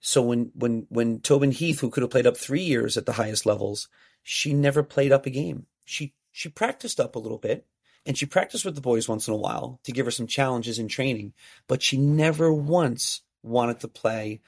[0.00, 3.12] so when when when Tobin Heath, who could have played up three years at the
[3.12, 3.88] highest levels,
[4.22, 5.66] she never played up a game.
[5.84, 7.66] She she practiced up a little bit,
[8.06, 10.78] and she practiced with the boys once in a while to give her some challenges
[10.78, 11.32] in training.
[11.66, 14.40] But she never once wanted to play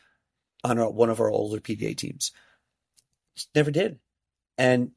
[0.65, 2.33] on our, one of our older PDA teams.
[3.35, 3.99] She never did.
[4.59, 4.93] And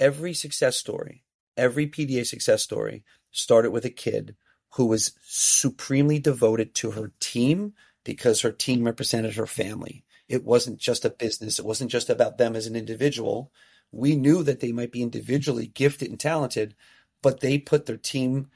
[0.00, 1.22] every success story,
[1.56, 4.34] every PDA success story started with a kid
[4.74, 10.04] who was supremely devoted to her team because her team represented her family.
[10.28, 11.58] It wasn't just a business.
[11.58, 13.52] It wasn't just about them as an individual.
[13.92, 16.74] We knew that they might be individually gifted and talented,
[17.22, 18.48] but they put their team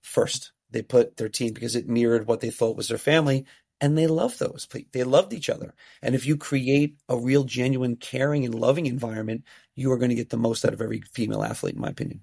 [0.00, 0.52] first.
[0.70, 3.44] They put their team because it mirrored what they thought was their family
[3.80, 4.68] and they loved those.
[4.92, 5.74] They loved each other.
[6.02, 10.14] And if you create a real, genuine, caring, and loving environment, you are going to
[10.14, 12.22] get the most out of every female athlete, in my opinion.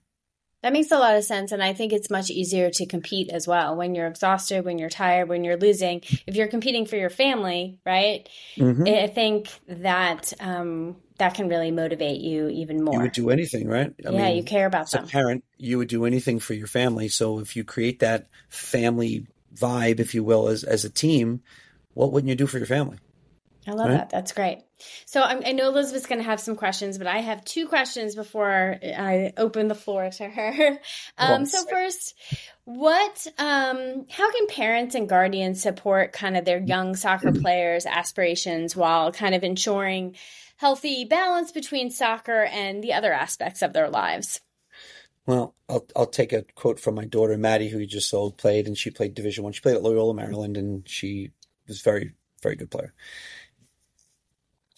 [0.64, 1.52] That makes a lot of sense.
[1.52, 4.90] And I think it's much easier to compete as well when you're exhausted, when you're
[4.90, 6.02] tired, when you're losing.
[6.26, 8.28] If you're competing for your family, right?
[8.58, 8.88] Mm-hmm.
[8.88, 12.96] I think that um, that can really motivate you even more.
[12.96, 13.94] You would do anything, right?
[14.06, 15.04] I yeah, mean, you care about as them.
[15.04, 17.08] a parent, you would do anything for your family.
[17.08, 19.28] So if you create that family
[19.60, 21.42] vibe, if you will, as, as a team,
[21.94, 22.98] what wouldn't you do for your family?
[23.68, 23.98] I love right?
[23.98, 24.10] that.
[24.10, 24.60] That's great.
[25.06, 28.16] So I'm, i know Elizabeth's going to have some questions, but I have two questions
[28.16, 30.80] before I open the floor to her.
[31.18, 32.14] Um, so first,
[32.64, 38.76] what, um, how can parents and guardians support kind of their young soccer players' aspirations
[38.76, 40.16] while kind of ensuring
[40.58, 44.42] healthy balance between soccer and the other aspects of their lives?
[45.28, 48.66] Well, I'll I'll take a quote from my daughter Maddie, who you just saw played,
[48.66, 49.54] and she played Division One.
[49.54, 51.32] She played at Loyola Maryland, and she
[51.68, 52.94] was very very good player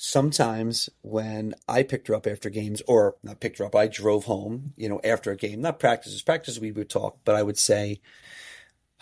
[0.01, 4.23] sometimes when I picked her up after games, or not picked her up, I drove
[4.23, 7.57] home, you know, after a game, not practices, practices we would talk, but I would
[7.57, 7.99] say,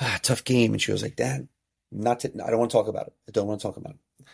[0.02, 0.74] ah, tough game.
[0.74, 1.48] And she was like, Dad,
[1.92, 3.14] not to, I don't want to talk about it.
[3.28, 4.26] I don't want to talk about it.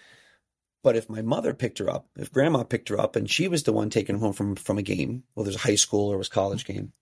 [0.84, 3.64] But if my mother picked her up, if grandma picked her up and she was
[3.64, 6.16] the one taking her home from, from a game, well, there's a high school or
[6.16, 6.94] it was college game,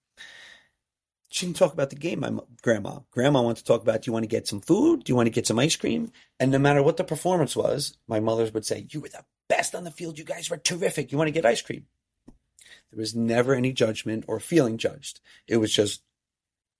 [1.31, 2.99] she didn't talk about the game, my grandma.
[3.09, 5.05] Grandma wanted to talk about, do you want to get some food?
[5.05, 6.11] Do you want to get some ice cream?
[6.41, 9.73] And no matter what the performance was, my mothers would say, you were the best
[9.73, 10.19] on the field.
[10.19, 11.09] You guys were terrific.
[11.09, 11.85] You want to get ice cream?
[12.27, 15.21] There was never any judgment or feeling judged.
[15.47, 16.03] It was just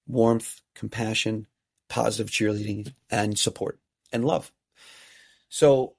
[0.05, 1.47] warmth, compassion,
[1.87, 3.79] positive cheerleading, and support
[4.11, 4.51] and love.
[5.47, 5.95] So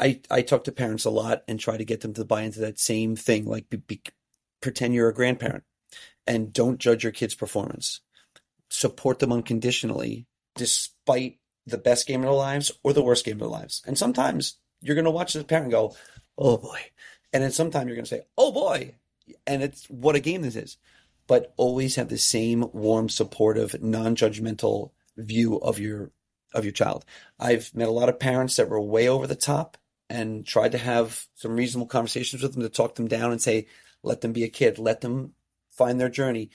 [0.00, 2.58] I, I talk to parents a lot and try to get them to buy into
[2.60, 3.44] that same thing.
[3.44, 4.02] Like be, be,
[4.60, 5.62] pretend you're a grandparent
[6.26, 8.00] and don't judge your kid's performance.
[8.68, 13.40] Support them unconditionally, despite the best game of their lives or the worst game of
[13.40, 13.82] their lives.
[13.86, 15.96] And sometimes you're going to watch a parent go,
[16.38, 16.80] oh boy.
[17.32, 18.94] And then sometimes you're going to say, oh boy.
[19.46, 20.76] And it's what a game this is.
[21.26, 26.12] But always have the same warm, supportive, non-judgmental view of your
[26.54, 27.04] of your child.
[27.38, 29.76] I've met a lot of parents that were way over the top
[30.08, 33.66] and tried to have some reasonable conversations with them to talk them down and say,
[34.02, 35.32] let them be a kid, let them
[35.76, 36.50] find their journey.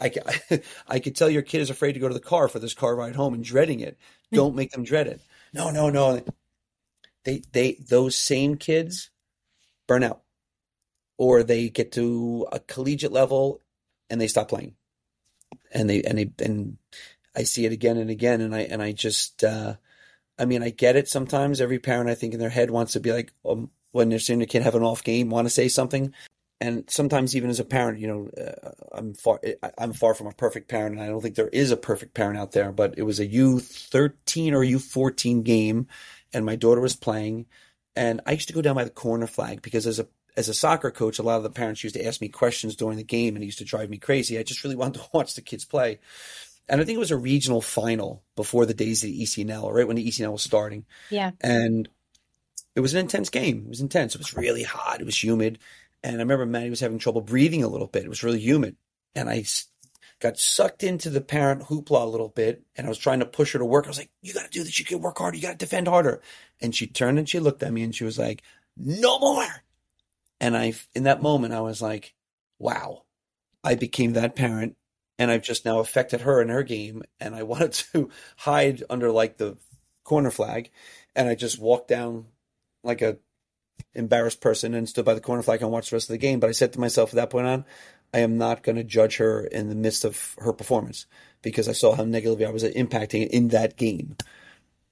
[0.00, 2.58] I, I, I could tell your kid is afraid to go to the car for
[2.58, 3.98] this car ride home and dreading it.
[4.32, 5.20] Don't make them dread it.
[5.52, 6.22] No, no, no.
[7.24, 9.10] They, they, those same kids
[9.86, 10.22] burn out
[11.18, 13.60] or they get to a collegiate level
[14.08, 14.74] and they stop playing
[15.72, 16.78] and they, and they, and
[17.34, 18.40] I see it again and again.
[18.40, 19.74] And I, and I just, uh,
[20.38, 21.60] I mean, I get it sometimes.
[21.60, 24.42] Every parent, I think, in their head wants to be like, um, when they're seeing
[24.42, 26.14] a kid have an off game, want to say something.
[26.60, 29.40] And sometimes even as a parent, you know, uh, I'm far,
[29.78, 32.38] I'm far from a perfect parent and I don't think there is a perfect parent
[32.38, 35.86] out there, but it was a U13 or U14 game
[36.34, 37.46] and my daughter was playing
[37.96, 40.54] and I used to go down by the corner flag because as a as a
[40.54, 43.34] soccer coach, a lot of the parents used to ask me questions during the game
[43.34, 44.38] and it used to drive me crazy.
[44.38, 45.98] I just really wanted to watch the kids play.
[46.68, 49.86] And I think it was a regional final before the days of the ECNL, right
[49.86, 50.84] when the ECNL was starting.
[51.10, 51.32] Yeah.
[51.40, 51.88] And
[52.76, 53.64] it was an intense game.
[53.64, 54.14] It was intense.
[54.14, 55.00] It was really hot.
[55.00, 55.58] It was humid.
[56.02, 58.04] And I remember Maddie was having trouble breathing a little bit.
[58.04, 58.76] It was really humid.
[59.14, 59.44] And I
[60.20, 62.62] got sucked into the parent hoopla a little bit.
[62.76, 63.86] And I was trying to push her to work.
[63.86, 64.78] I was like, you got to do this.
[64.78, 65.36] You can work harder.
[65.36, 66.22] You got to defend harder.
[66.60, 68.42] And she turned and she looked at me and she was like,
[68.76, 69.48] no more.
[70.40, 72.14] And I, in that moment, I was like,
[72.58, 73.04] wow,
[73.62, 74.76] I became that parent
[75.18, 77.02] and I've just now affected her in her game.
[77.20, 79.58] And I wanted to hide under like the
[80.02, 80.70] corner flag.
[81.14, 82.26] And I just walked down
[82.82, 83.18] like a
[83.94, 86.40] embarrassed person and stood by the corner flag and watched the rest of the game.
[86.40, 87.64] But I said to myself at that point on,
[88.12, 91.06] I am not going to judge her in the midst of her performance
[91.42, 94.16] because I saw how negatively I was impacting it in that game.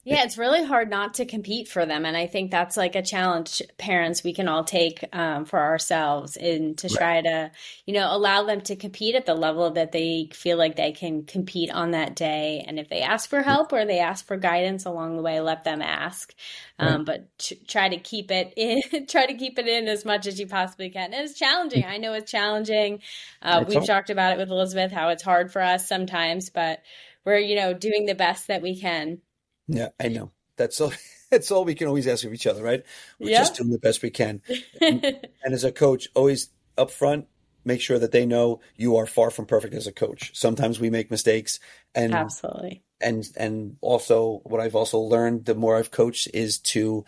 [0.08, 2.06] Yeah, it's really hard not to compete for them.
[2.06, 6.36] And I think that's like a challenge parents we can all take um, for ourselves
[6.36, 7.24] and to try right.
[7.24, 7.50] to,
[7.84, 11.24] you know, allow them to compete at the level that they feel like they can
[11.24, 12.64] compete on that day.
[12.66, 15.64] And if they ask for help or they ask for guidance along the way, let
[15.64, 16.34] them ask.
[16.78, 17.04] Um, right.
[17.04, 20.40] But t- try to keep it in, try to keep it in as much as
[20.40, 21.12] you possibly can.
[21.12, 21.84] And it's challenging.
[21.84, 23.00] I know it's challenging.
[23.42, 26.80] Uh, we've talked about it with Elizabeth, how it's hard for us sometimes, but
[27.26, 29.20] we're, you know, doing the best that we can.
[29.68, 30.32] Yeah, I know.
[30.56, 30.92] That's all.
[31.30, 32.82] That's all we can always ask of each other, right?
[33.18, 33.40] We're yeah.
[33.40, 34.40] just doing the best we can.
[34.80, 35.04] and,
[35.44, 37.26] and as a coach, always up front,
[37.66, 40.30] make sure that they know you are far from perfect as a coach.
[40.34, 41.60] Sometimes we make mistakes,
[41.94, 42.82] and absolutely.
[43.00, 47.04] And and also, what I've also learned the more I've coached is to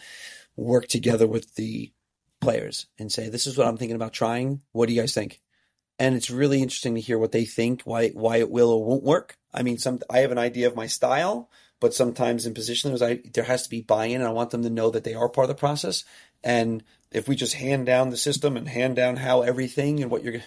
[0.54, 1.90] work together with the
[2.40, 4.60] players and say, "This is what I'm thinking about trying.
[4.72, 5.40] What do you guys think?"
[5.98, 9.02] And it's really interesting to hear what they think, why why it will or won't
[9.02, 9.36] work.
[9.52, 13.20] I mean, some I have an idea of my style but sometimes in position I,
[13.32, 15.46] there has to be buy-in and I want them to know that they are part
[15.46, 16.04] of the process.
[16.44, 20.22] And if we just hand down the system and hand down how everything and what
[20.22, 20.40] you're,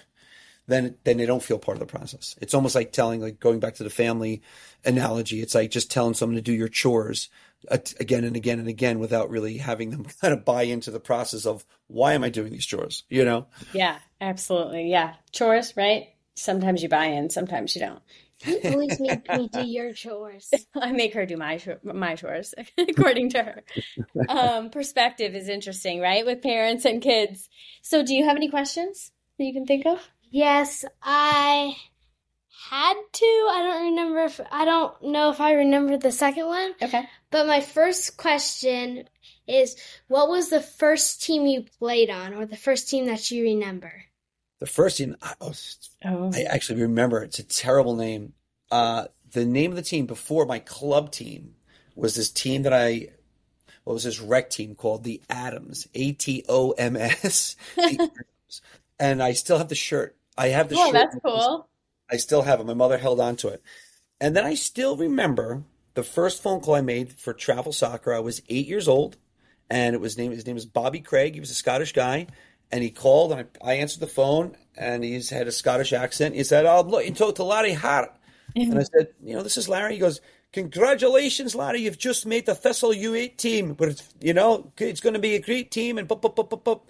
[0.68, 2.36] then, then they don't feel part of the process.
[2.40, 4.42] It's almost like telling, like going back to the family
[4.86, 5.42] analogy.
[5.42, 7.30] It's like just telling someone to do your chores
[7.70, 11.00] uh, again and again and again without really having them kind of buy into the
[11.00, 13.48] process of why am I doing these chores, you know?
[13.74, 14.90] Yeah, absolutely.
[14.90, 15.16] Yeah.
[15.32, 16.10] Chores, right?
[16.36, 18.02] Sometimes you buy in, sometimes you don't.
[18.46, 20.52] You always make me do your chores.
[20.76, 23.64] I make her do my my chores according to her.
[24.28, 27.50] Um, perspective is interesting, right, with parents and kids.
[27.82, 30.00] So, do you have any questions that you can think of?
[30.30, 31.76] Yes, I
[32.70, 33.26] had to.
[33.26, 36.74] I don't remember if I don't know if I remember the second one.
[36.82, 37.08] Okay.
[37.30, 39.08] But my first question
[39.48, 39.76] is
[40.08, 44.06] what was the first team you played on or the first team that you remember?
[44.64, 45.54] The first team, oh,
[46.06, 46.32] oh.
[46.34, 47.22] I actually remember.
[47.22, 48.32] It's a terrible name.
[48.72, 51.56] Uh, the name of the team before my club team
[51.96, 53.10] was this team that I,
[53.84, 57.58] what was this rec team called the Atoms, A T O M S,
[59.02, 60.16] and I still have the shirt.
[60.38, 60.94] I have the oh, shirt.
[60.94, 61.68] that's cool.
[62.10, 62.66] I still have it.
[62.66, 63.62] My mother held on to it,
[64.22, 68.14] and then I still remember the first phone call I made for travel soccer.
[68.14, 69.18] I was eight years old,
[69.70, 71.34] and it was named His name was Bobby Craig.
[71.34, 72.28] He was a Scottish guy,
[72.74, 76.34] and he called and I, I, answered the phone and he's had a Scottish accent.
[76.34, 78.12] He said, "Oh, look, you talk to Larry Hart,"
[78.56, 81.82] and I said, "You know, this is Larry." He goes, "Congratulations, Larry!
[81.82, 85.36] You've just made the Thistle U8 team, but it's you know it's going to be
[85.36, 86.90] a great team." And pop, pop, pop, pop, pop.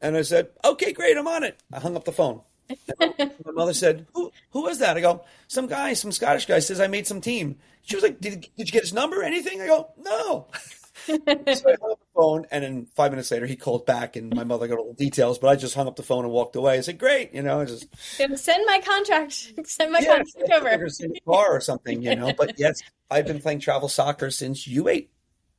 [0.00, 2.40] And I said, "Okay, great, I'm on it." I hung up the phone.
[2.98, 6.80] my mother said, "Who who was that?" I go, "Some guy, some Scottish guy says
[6.80, 9.22] I made some team." She was like, "Did, did you get his number?
[9.22, 10.48] Anything?" I go, "No."
[11.06, 14.34] so I hung up the phone, and then five minutes later, he called back, and
[14.34, 15.38] my mother got all the details.
[15.38, 16.78] But I just hung up the phone and walked away.
[16.78, 20.88] I said, "Great," you know, I just send my contract, send my yeah, contract over,
[20.88, 22.32] send a car or something, you know.
[22.32, 25.08] But yes, I've been playing travel soccer since U8.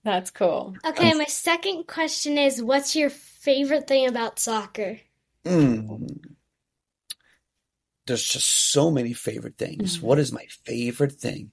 [0.03, 0.75] That's cool.
[0.85, 4.99] Okay, my second question is, what's your favorite thing about soccer?
[5.45, 6.35] Mm.
[8.07, 9.99] There's just so many favorite things.
[9.99, 10.01] Mm.
[10.01, 11.51] What is my favorite thing?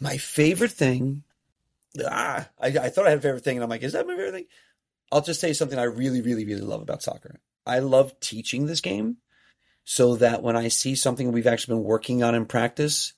[0.00, 1.22] My favorite thing
[2.06, 4.14] ah, I, I thought I had a favorite thing, and I'm like, is that my
[4.14, 4.46] favorite thing?
[5.12, 7.40] I'll just say something I really, really, really love about soccer.
[7.66, 9.16] I love teaching this game
[9.84, 13.14] so that when I see something we've actually been working on in practice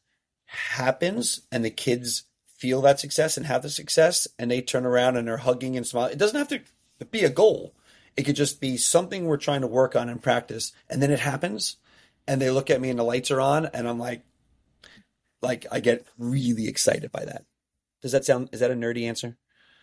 [0.46, 2.24] happens and the kids
[2.56, 5.86] feel that success and have the success and they turn around and they're hugging and
[5.86, 6.12] smiling.
[6.12, 6.60] It doesn't have to
[7.06, 7.74] be a goal.
[8.16, 10.72] It could just be something we're trying to work on in practice.
[10.88, 11.76] And then it happens
[12.26, 14.22] and they look at me and the lights are on and I'm like,
[15.40, 17.44] like I get really excited by that.
[18.02, 18.50] Does that sound?
[18.52, 19.36] Is that a nerdy answer?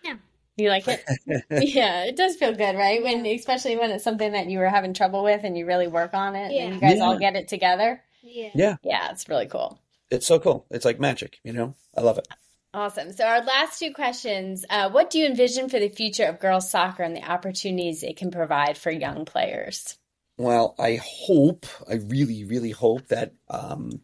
[0.04, 0.14] No.
[0.58, 1.04] You like it?
[1.50, 3.02] yeah, it does feel good, right?
[3.02, 6.14] When especially when it's something that you were having trouble with and you really work
[6.14, 6.64] on it Yeah.
[6.66, 7.04] and you guys Yeah.
[7.04, 8.02] all get it together.
[8.22, 8.50] Yeah.
[8.54, 9.80] Yeah, Yeah, it's really cool.
[10.12, 10.66] it's so cool.
[10.70, 11.76] It's like magic, you know.
[11.96, 12.28] I love it.
[12.74, 13.14] Awesome.
[13.14, 16.70] So our last two questions, uh, what do you envision for the future of girls
[16.70, 19.98] soccer and the opportunities it can provide for young players?
[20.38, 24.02] Well, I hope, I really, really hope that um,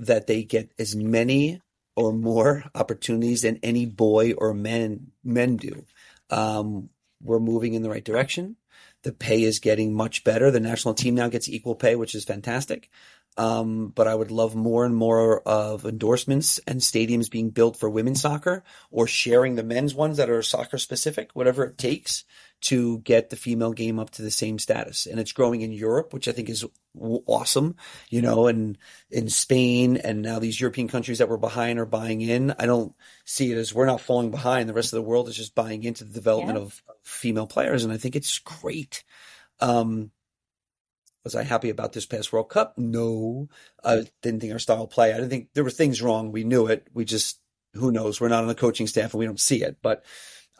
[0.00, 1.60] that they get as many
[1.96, 5.84] or more opportunities than any boy or men men do.
[6.30, 6.90] Um,
[7.22, 8.56] we're moving in the right direction.
[9.02, 10.50] The pay is getting much better.
[10.50, 12.90] The national team now gets equal pay, which is fantastic.
[13.36, 17.90] Um, but I would love more and more of endorsements and stadiums being built for
[17.90, 22.24] women's soccer or sharing the men's ones that are soccer specific, whatever it takes
[22.64, 25.06] to get the female game up to the same status.
[25.06, 26.64] And it's growing in Europe, which I think is
[26.98, 27.76] awesome,
[28.08, 28.78] you know, and
[29.10, 32.54] in Spain and now these European countries that were behind are buying in.
[32.58, 32.94] I don't
[33.26, 34.68] see it as we're not falling behind.
[34.68, 36.64] The rest of the world is just buying into the development Yeah.
[36.64, 37.84] of female players.
[37.84, 39.04] And I think it's great.
[39.60, 40.10] Um,
[41.22, 42.78] was I happy about this past World Cup?
[42.78, 43.48] No.
[43.84, 45.12] I didn't think our style play.
[45.12, 46.32] I didn't think there were things wrong.
[46.32, 46.86] We knew it.
[46.94, 47.40] We just,
[47.74, 48.20] who knows?
[48.20, 49.78] We're not on the coaching staff and we don't see it.
[49.82, 50.04] But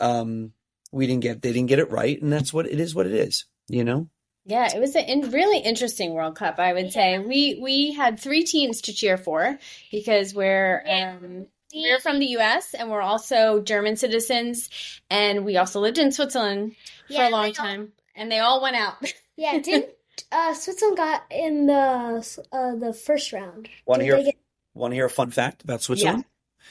[0.01, 0.53] um,
[0.95, 2.21] we didn't get, they didn't get it right.
[2.21, 4.09] And that's what it is, what it is, you know?
[4.47, 7.19] Yeah, it was a in, really interesting World Cup, I would say.
[7.19, 9.59] We we had three teams to cheer for
[9.91, 12.75] because we're um, we're from the U.S.
[12.75, 14.69] and we're also German citizens,
[15.09, 16.77] and we also lived in Switzerland
[17.07, 18.95] for Yeah, a long they all- time, and they all went out.
[19.37, 19.89] Yeah, didn't
[20.31, 23.69] uh, Switzerland got in the uh, the first round?
[23.87, 24.37] Want to hear, get-
[24.75, 26.25] want to hear a fun fact about Switzerland?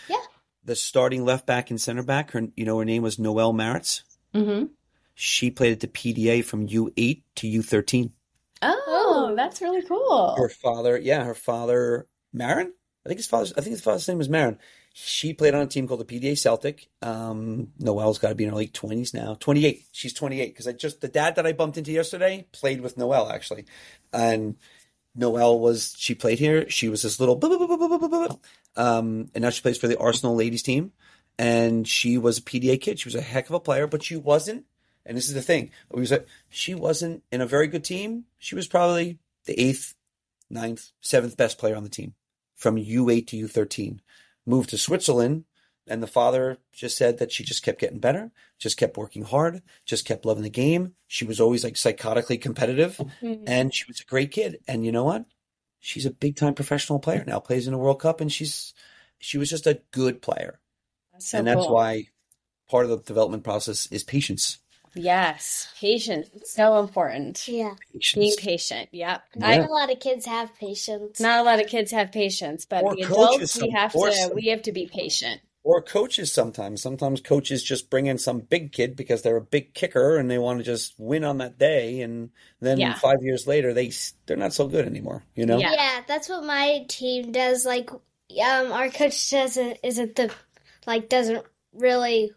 [0.08, 0.16] Yeah.
[0.64, 4.04] The starting left back and center back, her, you know, her name was Noelle Maritz.
[4.34, 4.66] Mm-hmm.
[5.16, 8.12] She played at the PDA from U8 to U13.
[8.62, 10.36] Oh, that's really cool.
[10.38, 12.74] Her father, yeah, her father, Marin.
[13.06, 13.54] I think his father's.
[13.54, 14.58] I think his father's name was Marin.
[14.94, 16.88] She played on a team called the PDA Celtic.
[17.02, 19.36] Um, Noelle's got to be in her late twenties now.
[19.40, 19.86] Twenty eight.
[19.92, 22.98] She's twenty eight because I just the dad that I bumped into yesterday played with
[22.98, 23.66] Noelle actually,
[24.14, 24.56] and
[25.16, 26.70] Noelle was she played here.
[26.70, 27.40] She was this little,
[28.78, 30.92] um, and now she plays for the Arsenal ladies team.
[31.40, 33.00] And she was a PDA kid.
[33.00, 34.66] She was a heck of a player, but she wasn't.
[35.06, 38.26] And this is the thing: we was like, she wasn't in a very good team.
[38.38, 39.96] She was probably the eighth,
[40.50, 42.14] ninth, seventh best player on the team
[42.56, 44.00] from U8 to U13.
[44.46, 45.44] Moved to Switzerland,
[45.88, 49.62] and the father just said that she just kept getting better, just kept working hard,
[49.86, 50.94] just kept loving the game.
[51.08, 53.44] She was always like psychotically competitive, Mhm.
[53.48, 54.60] and she was a great kid.
[54.68, 55.26] And you know what?
[55.80, 58.74] She's a big time professional player now, plays in a World Cup, and she's
[59.20, 60.60] she was just a good player.
[61.26, 61.74] So and that's cool.
[61.74, 62.08] why
[62.70, 64.60] part of the development process is patience.
[64.96, 66.30] Yes, patience.
[66.46, 67.48] So important.
[67.48, 68.36] Yeah, Being Patience.
[68.36, 68.90] patient.
[68.92, 69.24] Yep.
[69.36, 69.56] Yeah.
[69.58, 71.20] Not a lot of kids have patience.
[71.20, 74.28] not a lot of kids have patience, but Or the coaches, adults we have course.
[74.28, 75.42] to we have to be patient.
[75.64, 76.82] Or coaches sometimes.
[76.82, 80.38] Sometimes coaches just bring in some big kid because they're a big kicker and they
[80.38, 82.94] want to just win on that day, and then Yeah.
[82.96, 83.92] five years later they
[84.28, 85.24] they're not so good anymore.
[85.36, 85.58] You know?
[85.58, 85.72] Yeah.
[85.74, 87.66] Yeah, that's what my team does.
[87.66, 90.32] Like, um, our coach doesn't isn't the
[90.86, 92.32] like doesn't really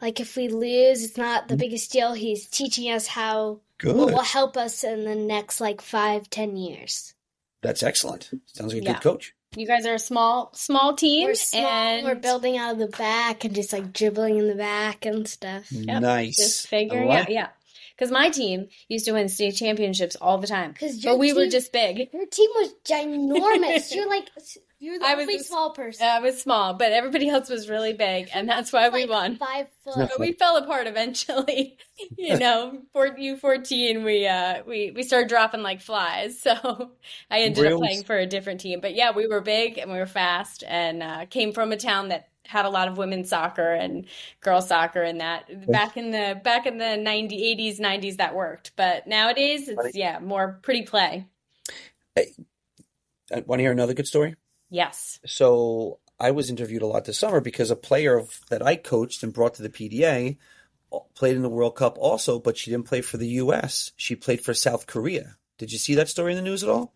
[0.00, 1.60] like if we lose, it's not the mm.
[1.60, 2.12] biggest deal.
[2.12, 3.96] He's teaching us how Good.
[3.96, 7.14] what will help us in the next like five, ten years.
[7.62, 8.30] That's excellent.
[8.46, 8.92] Sounds like a Yeah.
[8.94, 9.34] good coach.
[9.56, 11.66] You guys are a small small team, We're small.
[11.66, 15.26] and We're building out of the back and just like dribbling in the back and
[15.26, 15.72] stuff.
[15.72, 16.36] Yep, Nice.
[16.36, 17.30] just figuring like out.
[17.30, 17.48] Yeah,
[17.96, 21.32] because my team used to win state championships all the time, Because your but we
[21.32, 22.10] were just big.
[22.12, 23.92] your team was ginormous.
[23.94, 24.28] you're like
[24.80, 26.06] you're the I was only a- small person.
[26.06, 29.36] I was small, but everybody else was really big, and that's why we Like won.
[29.36, 29.96] Five foot.
[29.96, 31.78] But we fell apart eventually.
[32.16, 36.38] you know, for U fourteen, we uh we we started dropping like flies.
[36.48, 36.92] So
[37.30, 38.80] I ended up playing for a different team.
[38.80, 42.08] But yeah, we were big and we were fast, and uh, came from a town
[42.08, 44.06] that had a lot of women's soccer and
[44.40, 48.72] girls soccer, and that back in the back in the 90, 80s, nineties that worked.
[48.76, 51.26] But nowadays, it's yeah more pretty play.
[52.16, 54.34] Want to hear another good story?
[54.70, 55.18] Yes.
[55.26, 59.22] So I was interviewed a lot this summer because a player of, that I coached
[59.22, 60.36] and brought to the PDA
[60.92, 63.92] uh, played in the World Cup also, but she didn't play for the U.S.
[63.96, 65.36] She played for South Korea.
[65.58, 66.94] Did you see that story in the news at all?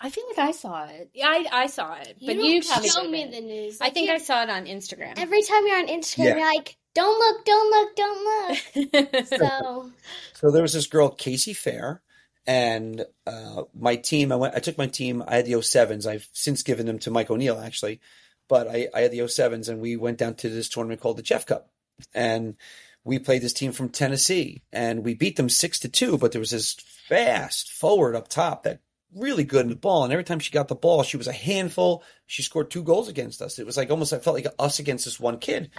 [0.00, 1.10] I feel like I saw it.
[1.14, 3.80] Yeah, I, I saw it, You but don't you probably show me the news.
[3.80, 5.14] I Like, think you- I saw it on Instagram.
[5.16, 6.36] every time you're on Instagram, Yeah.
[6.38, 9.90] you're like, "Don't look, don't look, don't look." So
[10.34, 12.00] So there was this girl, Casey Phair,
[12.46, 14.32] and uh, my team.
[14.32, 14.54] I went.
[14.54, 15.22] I took my team.
[15.26, 16.06] I had the 07s.
[16.06, 18.00] I've since given them to Mike O'Neill actually,
[18.48, 21.22] but I, I had the 07s, and we went down to this tournament called the
[21.22, 21.70] Jeff Cup,
[22.14, 22.56] and
[23.04, 26.18] we played this team from Tennessee, and we beat them six to two.
[26.18, 26.74] But there was this
[27.08, 28.80] fast forward up top that
[29.14, 31.32] really good in the ball, and every time she got the ball, she was a
[31.32, 32.02] handful.
[32.26, 33.58] She scored two goals against us.
[33.58, 35.70] It was like almost I felt like us against this one kid.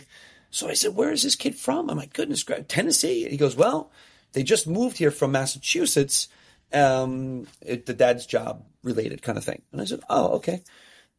[0.53, 1.89] So I said, where is this kid from?
[1.89, 3.27] I'm like, goodness, Tennessee.
[3.27, 3.91] He goes, well,
[4.33, 6.27] they just moved here from Massachusetts.
[6.73, 9.61] Um, it, the dad's job related kind of thing.
[9.71, 10.63] And I said, oh, okay.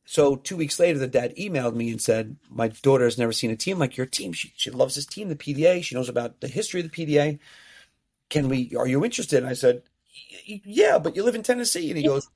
[0.04, 3.50] So two weeks later, the dad emailed me and said, my daughter has never seen
[3.50, 4.32] a team like your team.
[4.32, 5.82] She, she loves this team, the PDA.
[5.82, 7.38] She knows about the history of the PDA.
[8.28, 9.38] Can we, are you interested?
[9.38, 9.82] And I said,
[10.44, 11.88] yeah, but you live in Tennessee.
[11.88, 12.28] And he goes,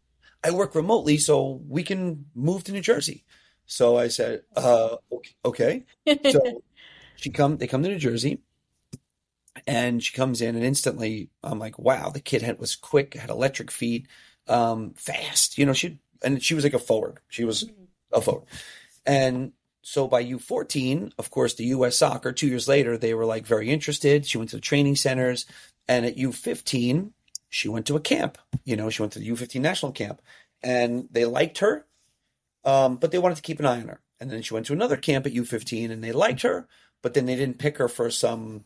[0.43, 3.25] I work remotely, so we can move to New Jersey.
[3.67, 4.97] So I said, uh,
[5.45, 5.85] okay.
[6.31, 6.63] So
[7.17, 8.41] she come, they come to New Jersey
[9.69, 13.29] and she comes in and instantly I'm like, wow, the kid had, was quick, had
[13.29, 14.09] electric feet,
[14.49, 17.19] um, fast, you know, she, and she was like a forward.
[17.29, 17.85] She was mm-hmm.
[18.13, 18.49] a forward.
[19.05, 19.53] And
[19.83, 21.99] so by U14, of course, the U.S.
[21.99, 24.25] soccer, two years later, they were like very interested.
[24.25, 25.45] She went to the training centers.
[25.87, 27.11] And at U15,
[27.51, 28.39] she went to a camp.
[28.65, 30.23] You know, she went to the U15 national camp
[30.63, 31.87] and they liked her,
[32.65, 34.01] um, but they wanted to keep an eye on her.
[34.19, 36.67] And then she went to another camp at U15 and they liked her,
[37.03, 38.65] but then they didn't pick her for some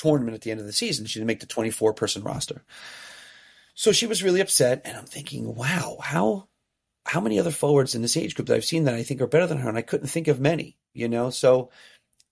[0.00, 1.06] tournament at the end of the season.
[1.06, 2.64] She didn't make the 24 person roster.
[3.74, 4.82] So she was really upset.
[4.84, 6.48] And I'm thinking, wow, how,
[7.06, 9.26] how many other forwards in this age group that I've seen that I think are
[9.26, 9.68] better than her?
[9.68, 11.30] And I couldn't think of many, you know?
[11.30, 11.70] So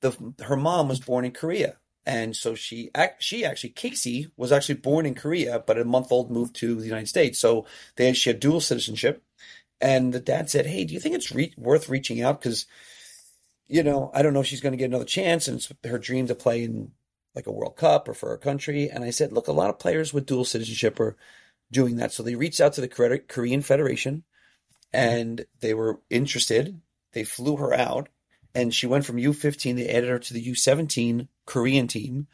[0.01, 4.77] the, her mom was born in Korea and so she she actually Casey was actually
[4.77, 7.39] born in Korea, but a month old moved to the United States.
[7.39, 7.67] So
[7.97, 9.23] they she had dual citizenship,
[9.79, 12.41] and the dad said, "Hey, do you think it's re- worth reaching out?
[12.41, 12.67] Because
[13.69, 15.99] you know I don't know if she's going to get another chance, and it's her
[15.99, 16.93] dream to play in
[17.39, 19.79] like a World Cup or for her country." And I said, "Look, a lot of
[19.79, 21.17] players with dual citizenship are
[21.71, 24.25] doing that." So they reached out to the Korean Federation,
[24.93, 26.81] and they were interested.
[27.13, 28.09] They flew her out
[28.59, 29.77] and she went from U15.
[29.77, 32.27] They added her to the U17 Korean team,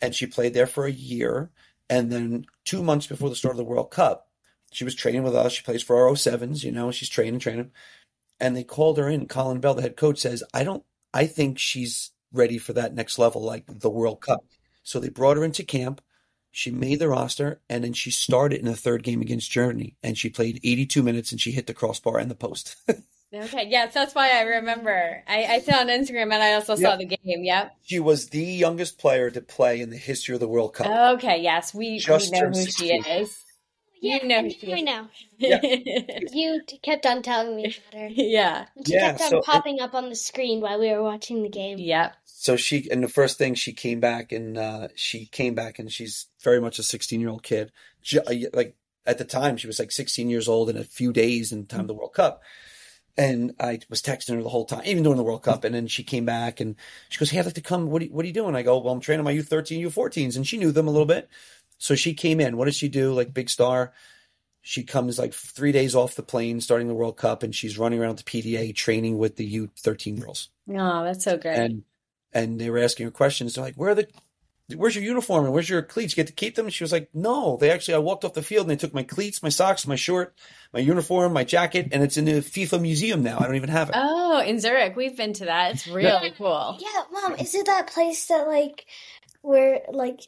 [0.00, 1.50] and she played there for a year.
[1.88, 4.28] And then two months before the start of the World Cup,
[4.70, 5.52] she was training with us.
[5.52, 7.70] She plays for our 07s, you know, she's training, training.
[8.40, 9.28] And they called her in.
[9.28, 10.84] Colin Bell, the head coach, says, I don't,
[11.14, 14.44] I think she's ready for that next level, like the World Cup.
[14.82, 16.00] So they brought her into camp.
[16.50, 20.18] She made the roster and then she started in the third game against Germany and
[20.18, 22.76] she played 82 minutes and she hit the crossbar and the post.
[23.34, 25.22] Okay, yes, that's why I remember.
[25.26, 27.18] I, I saw on Instagram and I also saw the game.
[27.24, 27.76] Yep.
[27.82, 31.14] She was the youngest player to play in the history of the World Cup.
[31.16, 33.42] Okay, yes, we, we know who she is.
[34.02, 35.06] Yeah, you know who she know.
[35.38, 35.60] Yeah.
[36.32, 38.08] you kept on telling me about her.
[38.10, 38.66] Yeah.
[38.74, 41.04] And she yeah, kept on so popping it, up on the screen while we were
[41.04, 41.78] watching the game.
[41.78, 42.16] Yep.
[42.24, 45.90] So she, and the first thing she came back and uh, she came back and
[45.90, 47.70] she's very much a 16 year old kid.
[48.00, 48.74] She, uh, like
[49.06, 51.82] at the time, she was like 16 years old in a few days in time
[51.82, 52.42] of the World Cup.
[53.16, 55.62] And I was texting her the whole time, even during the World Cup.
[55.62, 56.74] And then she came back and
[57.08, 57.86] she goes, Hey, I'd like to come.
[57.86, 58.56] What are, you, what are you doing?
[58.56, 60.34] I go, Well, I'm training my U13, U14s.
[60.34, 61.28] And she knew them a little bit.
[61.82, 62.56] So she came in.
[62.56, 63.12] What does she do?
[63.12, 63.92] Like big star.
[64.60, 68.00] She comes like three days off the plane, starting the World Cup, and she's running
[68.00, 70.50] around the PDA training with the U13 girls.
[70.70, 71.56] Oh, that's so great.
[71.56, 71.82] And
[72.32, 73.54] and they were asking her questions.
[73.56, 74.06] They're like, Where are the
[74.76, 76.12] where's your uniform and where's your cleats?
[76.12, 76.66] You get to keep them?
[76.66, 78.94] And she was like, no, they actually, I walked off the field and they took
[78.94, 80.34] my cleats, my socks, my short,
[80.72, 83.38] my uniform, my jacket, and it's in the FIFA museum now.
[83.40, 83.96] I don't even have it.
[83.98, 84.96] Oh, in Zurich.
[84.96, 85.72] We've been to that.
[85.72, 86.78] It's really cool.
[86.80, 88.86] Yeah, mom, is it that place that like,
[89.42, 90.20] where like,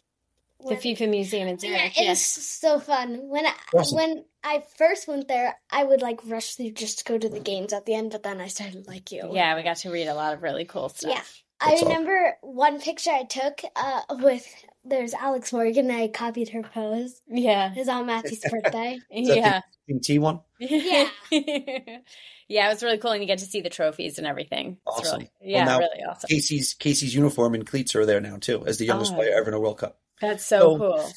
[0.69, 1.93] the FIFA museum in Zurich.
[1.97, 3.29] Yeah, it's so fun.
[3.29, 3.97] When I, awesome.
[3.97, 7.41] when I first went there, I would like rush through just to go to the
[7.41, 9.31] games at the end, but then I started like you.
[9.33, 11.11] Yeah, we got to read a lot of really cool stuff.
[11.11, 11.23] Yeah.
[11.61, 12.55] I remember all.
[12.55, 14.47] one picture I took uh, with
[14.85, 15.91] there's Alex Morgan.
[15.91, 17.21] I copied her pose.
[17.27, 18.99] Yeah, it was on Matthew's birthday.
[19.11, 20.41] yeah, the T one.
[20.59, 24.79] Yeah, yeah, it was really cool, and you get to see the trophies and everything.
[24.87, 25.21] awesome.
[25.21, 26.29] Really, yeah, well, really awesome.
[26.29, 29.49] Casey's Casey's uniform and cleats are there now too, as the youngest oh, player ever
[29.49, 29.99] in a World Cup.
[30.21, 31.12] That's so, so cool.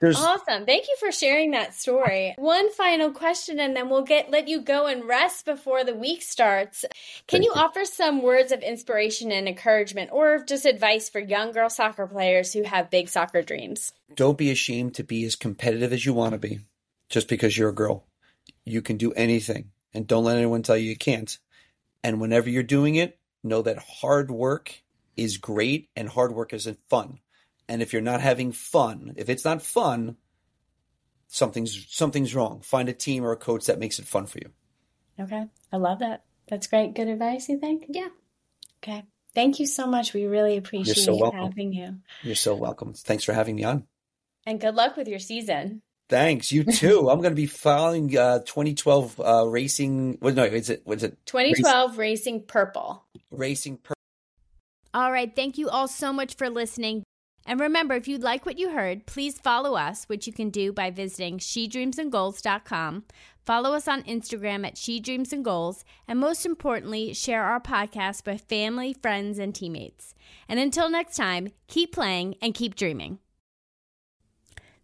[0.00, 0.20] There's...
[0.20, 0.66] Awesome.
[0.66, 2.34] Thank you for sharing that story.
[2.36, 6.20] One final question and then we'll get let you go and rest before the week
[6.22, 6.84] starts.
[7.26, 11.52] Can you, you, offer some words of inspiration and encouragement or just advice for young
[11.52, 13.92] girl soccer players who have big soccer dreams?
[14.14, 16.60] Don't be ashamed to be as competitive as you want to be
[17.08, 18.04] just because you're a girl.
[18.64, 21.38] You can do anything and don't let anyone tell you you can't.
[22.02, 24.82] And whenever you're doing it, know that hard work
[25.16, 27.20] is great and hard work isn't fun.
[27.68, 30.16] And if you're not having fun, if it's not fun,
[31.28, 32.60] something's something's wrong.
[32.60, 34.50] Find a team or a coach that makes it fun for you.
[35.20, 35.44] Okay.
[35.72, 36.24] I love that.
[36.48, 36.94] That's great.
[36.94, 37.86] Good advice, you think?
[37.88, 38.08] Yeah.
[38.82, 39.04] Okay.
[39.34, 40.14] Thank you so much.
[40.14, 41.96] We really appreciate so having you.
[42.22, 42.92] You're so welcome.
[42.94, 43.84] Thanks for having me on.
[44.46, 45.82] And good luck with your season.
[46.08, 46.52] Thanks.
[46.52, 47.10] You too.
[47.10, 50.18] I'm going to be following uh, 2012 uh, racing.
[50.20, 50.86] Well, no, is it?
[50.86, 53.04] Was it 2012 Racing Purple?
[53.30, 53.94] Racing Purple.
[54.92, 55.34] All right.
[55.34, 57.02] Thank you all so much for listening.
[57.46, 60.72] And remember, if you like what you heard, please follow us, which you can do
[60.72, 63.04] by visiting shedreamsingoals.com.
[63.44, 68.26] Follow us on Instagram at She Dreams in Goals, and most importantly, share our podcast
[68.26, 70.14] with family, friends, and teammates.
[70.48, 73.18] And until next time, keep playing and keep dreaming.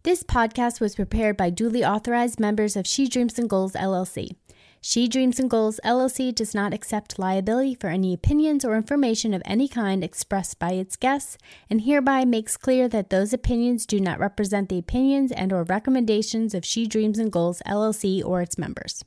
[0.03, 4.35] This podcast was prepared by duly authorized members of She Dreams in Goals LLC.
[4.83, 9.43] She Dreams in Goals LLC does not accept liability for any opinions or information of
[9.45, 11.37] any kind expressed by its guests
[11.69, 16.55] and hereby makes clear that those opinions do not represent the opinions and or recommendations
[16.55, 19.05] of She Dreams in Goals LLC or its members.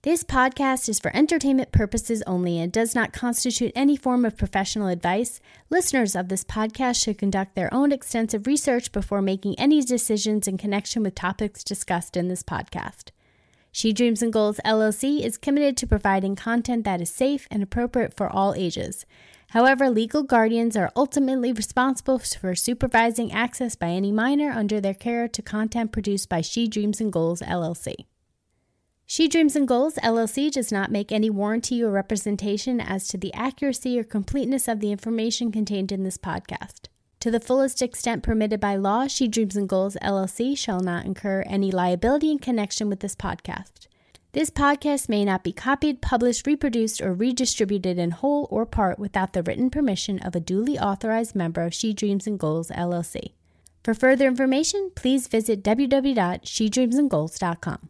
[0.00, 4.88] This podcast is for entertainment purposes only and does not constitute any form of professional
[4.88, 5.38] advice.
[5.68, 10.56] Listeners of this podcast should conduct their own extensive research before making any decisions in
[10.56, 13.10] connection with topics discussed in this podcast.
[13.76, 18.14] She Dreams in Goals LLC is committed to providing content that is safe and appropriate
[18.16, 19.04] for all ages.
[19.48, 25.26] However, legal guardians are ultimately responsible for supervising access by any minor under their care
[25.26, 28.06] to content produced by She Dreams in Goals LLC.
[29.06, 33.34] She Dreams in Goals LLC does not make any warranty or representation as to the
[33.34, 36.86] accuracy or completeness of the information contained in this podcast.
[37.24, 41.42] To the fullest extent permitted by law, She Dreams in Goals LLC shall not incur
[41.46, 43.86] any liability in connection with this podcast.
[44.32, 49.32] This podcast may not be copied, published, reproduced, or redistributed in whole or part without
[49.32, 53.32] the written permission of a duly authorized member of She Dreams in Goals LLC.
[53.82, 57.88] For further information, please visit www.shedreamsingoals.com.